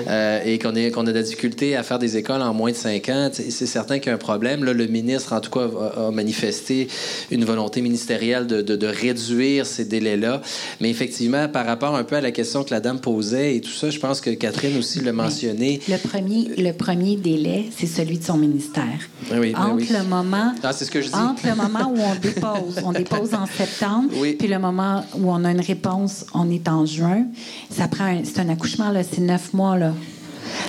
[0.08, 2.76] euh, et qu'on qu'on a de la difficulté à faire des écoles en moins de
[2.76, 4.66] cinq ans, c'est certain qu'il y a un problème.
[4.66, 6.88] Là, le ministre, en tout cas, a, manifesté
[7.30, 10.42] une volonté ministérielle de, de, réduire ces délais-là.
[10.82, 13.72] Mais effectivement, par rapport un peu à la question que la dame posait et tout
[13.72, 15.80] ça, je pense que Catherine aussi l'a mentionné.
[15.88, 19.00] Le premier, le premier délai, c'est celui de son ministère.
[19.34, 19.88] Oui, Entre oui.
[19.90, 20.54] le moment...
[20.64, 21.16] Ah, c'est ce que je dis.
[21.16, 24.10] Entre le moment où on dépose, on dépose en septembre,
[24.40, 27.26] puis le moment où on a une réponse, on est en juin.
[27.70, 29.94] Ça prend, c'est un accouchement là, c'est neuf mois là.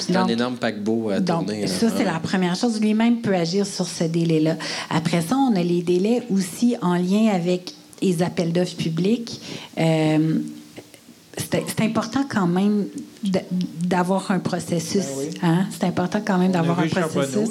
[0.00, 1.66] C'est un énorme paquebot à donc, tourner.
[1.66, 2.78] Ça, c'est la première chose.
[2.78, 4.56] Lui-même peut agir sur ce délai-là.
[4.90, 9.40] Après ça, on a les délais aussi en lien avec les appels d'offres publics.
[9.78, 10.40] Euh,
[11.38, 12.84] c'est important quand même
[13.82, 15.06] d'avoir un processus.
[15.40, 15.66] Ben hein?
[15.70, 17.50] C'est important quand même d'avoir un processus.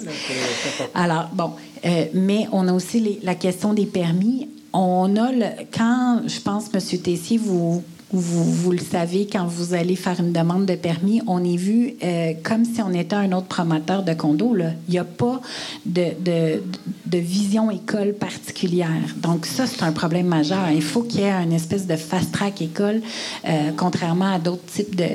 [0.94, 1.54] Alors, bon,
[1.86, 4.50] euh, mais on a aussi la question des permis.
[4.74, 7.00] On a le, quand, je pense, M.
[7.00, 11.44] Tessier, vous vous, vous, le savez, quand vous allez faire une demande de permis, on
[11.44, 14.54] est vu euh, comme si on était un autre promoteur de condo.
[14.54, 14.72] Là.
[14.88, 15.40] Il n'y a pas
[15.86, 16.62] de, de,
[17.06, 18.90] de, vision école particulière.
[19.18, 20.70] Donc ça, c'est un problème majeur.
[20.72, 23.02] Il faut qu'il y ait une espèce de fast-track école,
[23.48, 25.08] euh, contrairement à d'autres types de,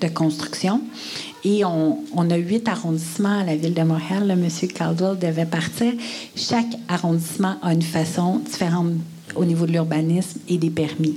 [0.00, 0.80] de, construction.
[1.44, 4.26] Et on, a huit arrondissements à la ville de Montréal.
[4.26, 4.48] Là, M.
[4.74, 5.92] Caldwell devait partir.
[6.36, 8.92] Chaque arrondissement a une façon différente
[9.36, 11.16] au niveau de l'urbanisme et des permis.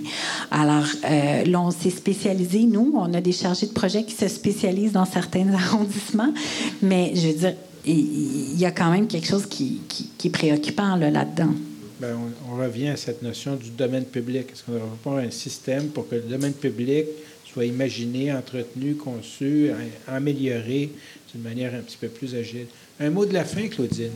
[0.52, 4.28] Alors, euh, là, on s'est spécialisé, nous, on a des chargés de projet qui se
[4.28, 6.34] spécialisent dans certains arrondissements,
[6.82, 7.54] mais je veux dire,
[7.86, 9.82] il y a quand même quelque chose qui,
[10.24, 11.54] est préoccupant là-dedans.
[12.00, 12.18] Bien,
[12.50, 14.48] on, revient à cette notion du domaine public.
[14.52, 17.06] Est-ce qu'on n'aurait pas un système pour que le domaine public
[17.54, 19.70] soit imaginé, entretenu, conçu,
[20.08, 20.90] amélioré
[21.32, 22.66] d'une manière un petit peu plus agile?
[23.00, 24.12] Un mot de la fin, Claudine.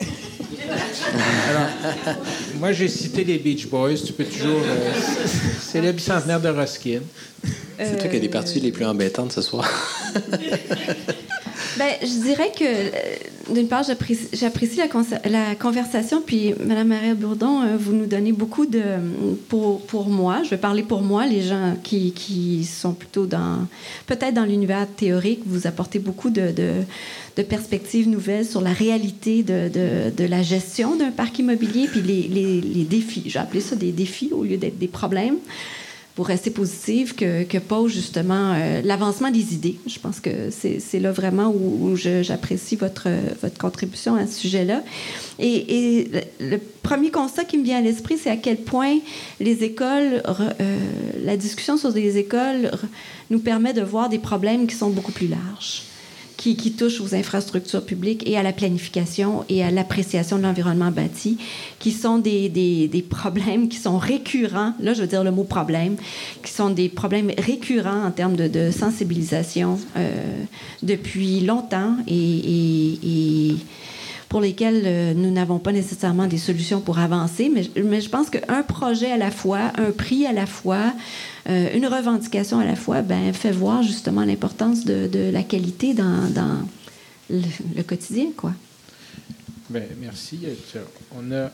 [1.48, 1.68] Alors,
[2.58, 3.96] moi, j'ai cité les Beach Boys.
[4.06, 4.62] Tu peux toujours.
[4.64, 4.92] Euh,
[5.60, 7.00] c'est le bicentenaire de Ruskin.
[7.78, 9.68] C'est toi qui as les parties les plus embêtantes ce soir.
[11.78, 16.22] ben, je dirais que, euh, d'une part, j'apprécie la, la, conversation.
[16.24, 18.82] Puis, Mme Maria Bourdon, euh, vous nous donnez beaucoup de.
[19.48, 23.66] Pour, pour moi, je vais parler pour moi, les gens qui, qui sont plutôt dans.
[24.06, 26.84] Peut-être dans l'univers théorique, vous apportez beaucoup de, de
[27.36, 32.28] de perspectives nouvelles sur la réalité de, de, la gestion d'un parc immobilier, puis les,
[32.28, 33.24] les, les défis.
[33.26, 35.38] J'ai appelé ça des défis au lieu d'être des problèmes
[36.14, 39.76] pour rester positive que, que pose justement euh, l'avancement des idées.
[39.86, 43.08] Je pense que c'est là vraiment où, j'apprécie votre,
[43.42, 44.82] votre contribution à ce sujet-là.
[45.38, 46.10] Et, et,
[46.40, 48.98] le premier constat qui me vient à l'esprit, c'est à quel point
[49.40, 50.22] les écoles,
[50.60, 50.78] euh,
[51.24, 52.70] la discussion sur les écoles
[53.30, 55.82] nous permet de voir des problèmes qui sont beaucoup plus larges
[56.36, 60.90] qui, qui touchent aux infrastructures publiques et à la planification et à l'appréciation de l'environnement
[60.90, 61.38] bâti,
[61.78, 65.44] qui sont des, des, des, problèmes qui sont récurrents, là je veux dire le mot
[65.44, 65.96] problème,
[66.42, 70.44] qui sont des problèmes récurrents en termes de, de sensibilisation euh,
[70.82, 73.56] depuis longtemps et, et, et
[74.34, 77.62] pour lesquels euh, nous n'avons pas nécessairement des solutions pour avancer, mais,
[78.00, 80.92] je pense qu'un projet à la fois, un prix à la fois,
[81.48, 86.66] euh, une revendication à la fois, ben, fait voir justement l'importance de, la qualité dans,
[87.30, 88.30] le, quotidien.
[88.36, 88.54] Quoi.
[89.70, 90.40] Bien, merci.
[91.16, 91.52] On a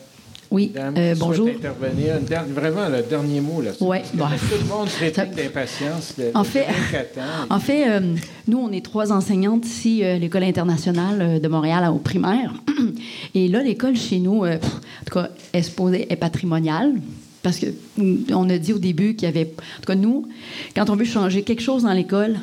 [0.50, 1.48] oui, euh, bonjour.
[1.48, 2.14] intervenir.
[2.52, 3.60] Vraiment, le dernier mot.
[3.60, 4.26] Là, ouais, bon.
[4.26, 6.14] Tout le monde trépigne d'impatience.
[6.34, 6.66] En fait,
[7.50, 8.16] en fait euh,
[8.48, 12.52] nous, on est trois enseignantes ici, euh, l'École internationale euh, de Montréal au primaire.
[13.34, 16.94] Et là, l'école chez nous, euh, en tout cas, est supposée est patrimoniale.
[17.42, 19.54] Parce qu'on a dit au début qu'il y avait.
[19.56, 20.26] En tout cas, nous,
[20.74, 22.36] quand on veut changer quelque chose dans l'école,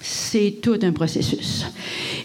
[0.00, 1.66] c'est tout un processus.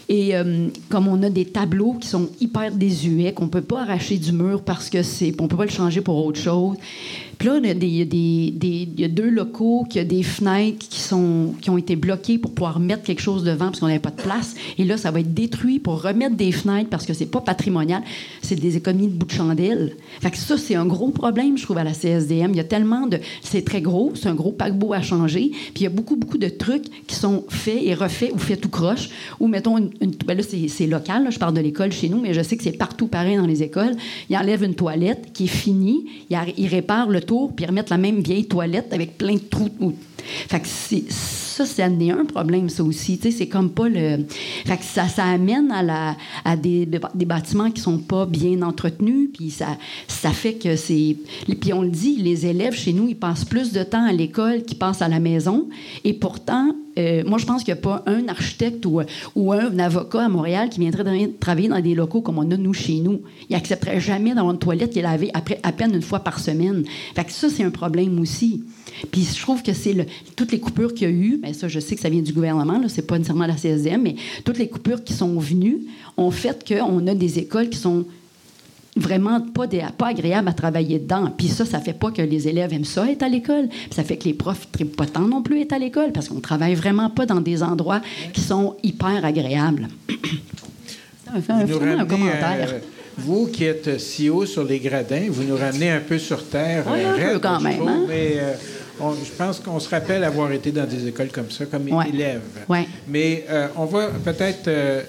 [0.08, 3.82] Et euh, comme on a des tableaux qui sont hyper désuets, qu'on ne peut pas
[3.82, 6.76] arracher du mur parce que c'est, on peut pas le changer pour autre chose.
[7.44, 11.78] Là, il y a, a deux locaux qui ont des fenêtres qui, sont, qui ont
[11.78, 14.54] été bloquées pour pouvoir mettre quelque chose devant parce qu'on n'avait pas de place.
[14.78, 18.02] Et là, ça va être détruit pour remettre des fenêtres parce que c'est pas patrimonial.
[18.42, 19.96] C'est des économies de bout de chandelle.
[20.20, 22.50] Fait que ça, c'est un gros problème, je trouve, à la CSDM.
[22.50, 23.18] Il y a tellement de...
[23.42, 25.50] C'est très gros, c'est un gros paquebot à changer.
[25.50, 28.60] Puis il y a beaucoup, beaucoup de trucs qui sont faits et refaits ou faits
[28.60, 29.10] tout croche.
[29.40, 32.34] Ou mettons, une, une ben là, c'est local, je parle de l'école chez nous, mais
[32.34, 33.96] je sais que c'est partout pareil dans les écoles.
[34.30, 37.20] Ils enlèvent une toilette qui est finie, ils, réparent le
[37.54, 39.70] puis ils remettent la même vieille toilette avec plein de trous.
[40.48, 43.18] Fait ça, c'est un problème, ça aussi.
[43.22, 44.24] C'est comme pas le.
[44.64, 49.30] Fait ça, ça amène à, la, à des, des bâtiments qui sont pas bien entretenus,
[49.32, 51.16] puis ça, ça fait que c'est.
[51.60, 54.62] Puis on le dit, les élèves chez nous, ils passent plus de temps à l'école
[54.62, 55.68] qu'ils passent à la maison,
[56.04, 59.00] et pourtant, euh, moi, je pense qu'il n'y a pas un architecte ou,
[59.34, 62.74] ou, un avocat à Montréal qui viendrait travailler dans des locaux comme on a nous
[62.74, 63.22] chez nous.
[63.48, 66.84] Il n'accepterait jamais d'avoir une toilette qui est lavée à peine une fois par semaine.
[67.14, 68.64] Fait ça, c'est un problème aussi.
[69.10, 70.04] Puis je trouve que c'est le,
[70.36, 72.32] toutes les coupures qu'il y a eu, mais ça, je sais que ça vient du
[72.32, 75.78] gouvernement, là, c'est pas nécessairement la CSDM, mais toutes les coupures qui sont venues
[76.16, 78.06] ont fait qu'on a des écoles qui sont
[78.96, 81.32] vraiment pas, des, pas agréables à travailler dedans.
[81.36, 83.68] Puis ça, ça fait pas que les élèves aiment ça être à l'école.
[83.68, 86.28] Puis ça fait que les profs ne pas tant non plus être à l'école parce
[86.28, 88.02] qu'on travaille vraiment pas dans des endroits
[88.32, 89.88] qui sont hyper agréables.
[91.24, 92.68] ça me fait un, un commentaire.
[92.70, 92.78] Euh,
[93.16, 96.84] vous qui êtes si haut sur les gradins, vous nous ramenez un peu sur terre.
[96.90, 97.82] Oui, un peu quand même.
[97.86, 98.04] Hein?
[98.08, 98.52] Mais, euh,
[99.02, 102.08] on, je pense qu'on se rappelle avoir été dans des écoles comme ça, comme ouais.
[102.08, 102.42] élève.
[102.68, 102.86] Ouais.
[103.08, 105.02] Mais euh, on va peut-être euh,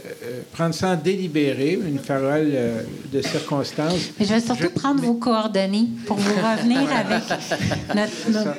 [0.52, 2.82] prendre ça en délibéré, une parole euh,
[3.12, 4.12] de circonstance.
[4.20, 4.80] Mais je vais surtout je...
[4.80, 5.08] prendre mais...
[5.08, 7.30] vos coordonnées pour vous revenir avec
[7.96, 8.32] notre.
[8.32, 8.58] notre...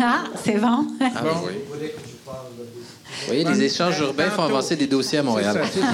[0.00, 0.86] Ah, c'est bon.
[1.00, 1.88] Ah, bon oui.
[3.30, 5.54] Oui, les échanges urbains font avancer des dossiers à Montréal.
[5.54, 5.86] Ça, ça.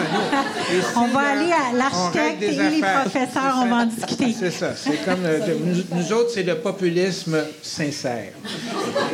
[1.00, 4.34] on va aller à l'architecte et les professeurs, on va en discuter.
[4.38, 4.74] C'est ça.
[4.76, 8.32] C'est comme le, nous, nous, autres, c'est le populisme sincère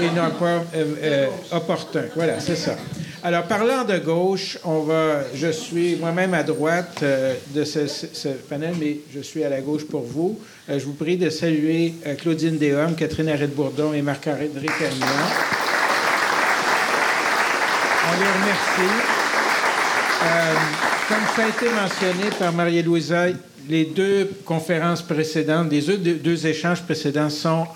[0.01, 2.05] et non pas euh, euh, opportun.
[2.15, 2.77] Voilà, c'est ça.
[3.25, 5.23] Alors, parlant de gauche, on va.
[5.35, 9.61] Je suis moi-même à droite euh, de ce, ce, panel, mais je suis à la
[9.61, 10.39] gauche pour vous.
[10.71, 15.68] Euh, je vous prie de saluer euh, Claudine Deshommes, Catherine Arrête-Bourdon et Marc-André Pernion.
[18.09, 18.95] On les remercie.
[20.23, 20.55] Euh,
[21.09, 23.27] comme ça a été mentionné par Marie-Louisa,
[23.69, 27.67] les deux conférences précédentes, les deux, échanges précédents sont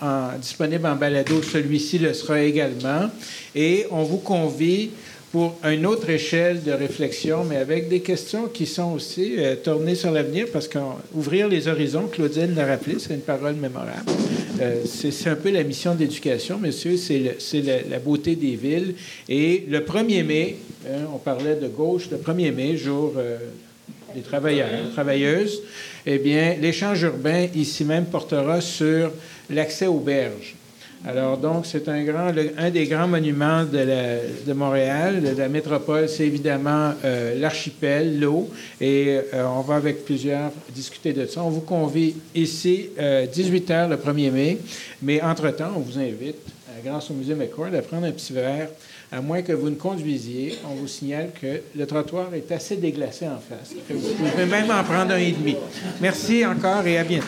[0.41, 1.43] disponibles en balado.
[1.43, 3.11] Celui-ci le sera également.
[3.53, 4.89] Et on vous convie
[5.33, 9.95] pour une autre échelle de réflexion, mais avec des questions qui sont aussi euh, tournées
[9.95, 14.11] sur l'avenir, parce qu'ouvrir les horizons, Claudine l'a rappelé, c'est une parole mémorable.
[14.61, 18.93] Euh, c'est un peu la mission d'éducation, monsieur, c'est la, beauté des villes.
[19.27, 20.57] Et le 1er mai,
[20.87, 23.39] hein, on parlait de gauche, le 1er mai, jour euh,
[24.13, 25.63] des travailleurs, travailleuses,
[26.05, 29.09] eh bien, l'échange urbain ici même portera sur
[29.49, 30.53] l'accès aux berges.
[31.05, 37.37] Alors, donc, c'est un, des grands monuments de, Montréal, de la métropole, c'est évidemment euh,
[37.37, 38.49] l'archipel, l'eau,
[38.79, 41.43] et euh, on va avec plusieurs discuter de ça.
[41.43, 44.57] On vous convie ici, euh, 18 h le 1er mai,
[45.01, 46.37] mais entre-temps, on vous invite,
[46.85, 48.69] grâce au Musée McCord, à prendre un petit verre,
[49.11, 50.57] à moins que vous ne conduisiez.
[50.71, 53.75] On vous signale que le trottoir est assez déglacé en face.
[53.89, 55.57] Vous pouvez même en prendre un et demi.
[55.99, 57.27] Merci encore et à bientôt.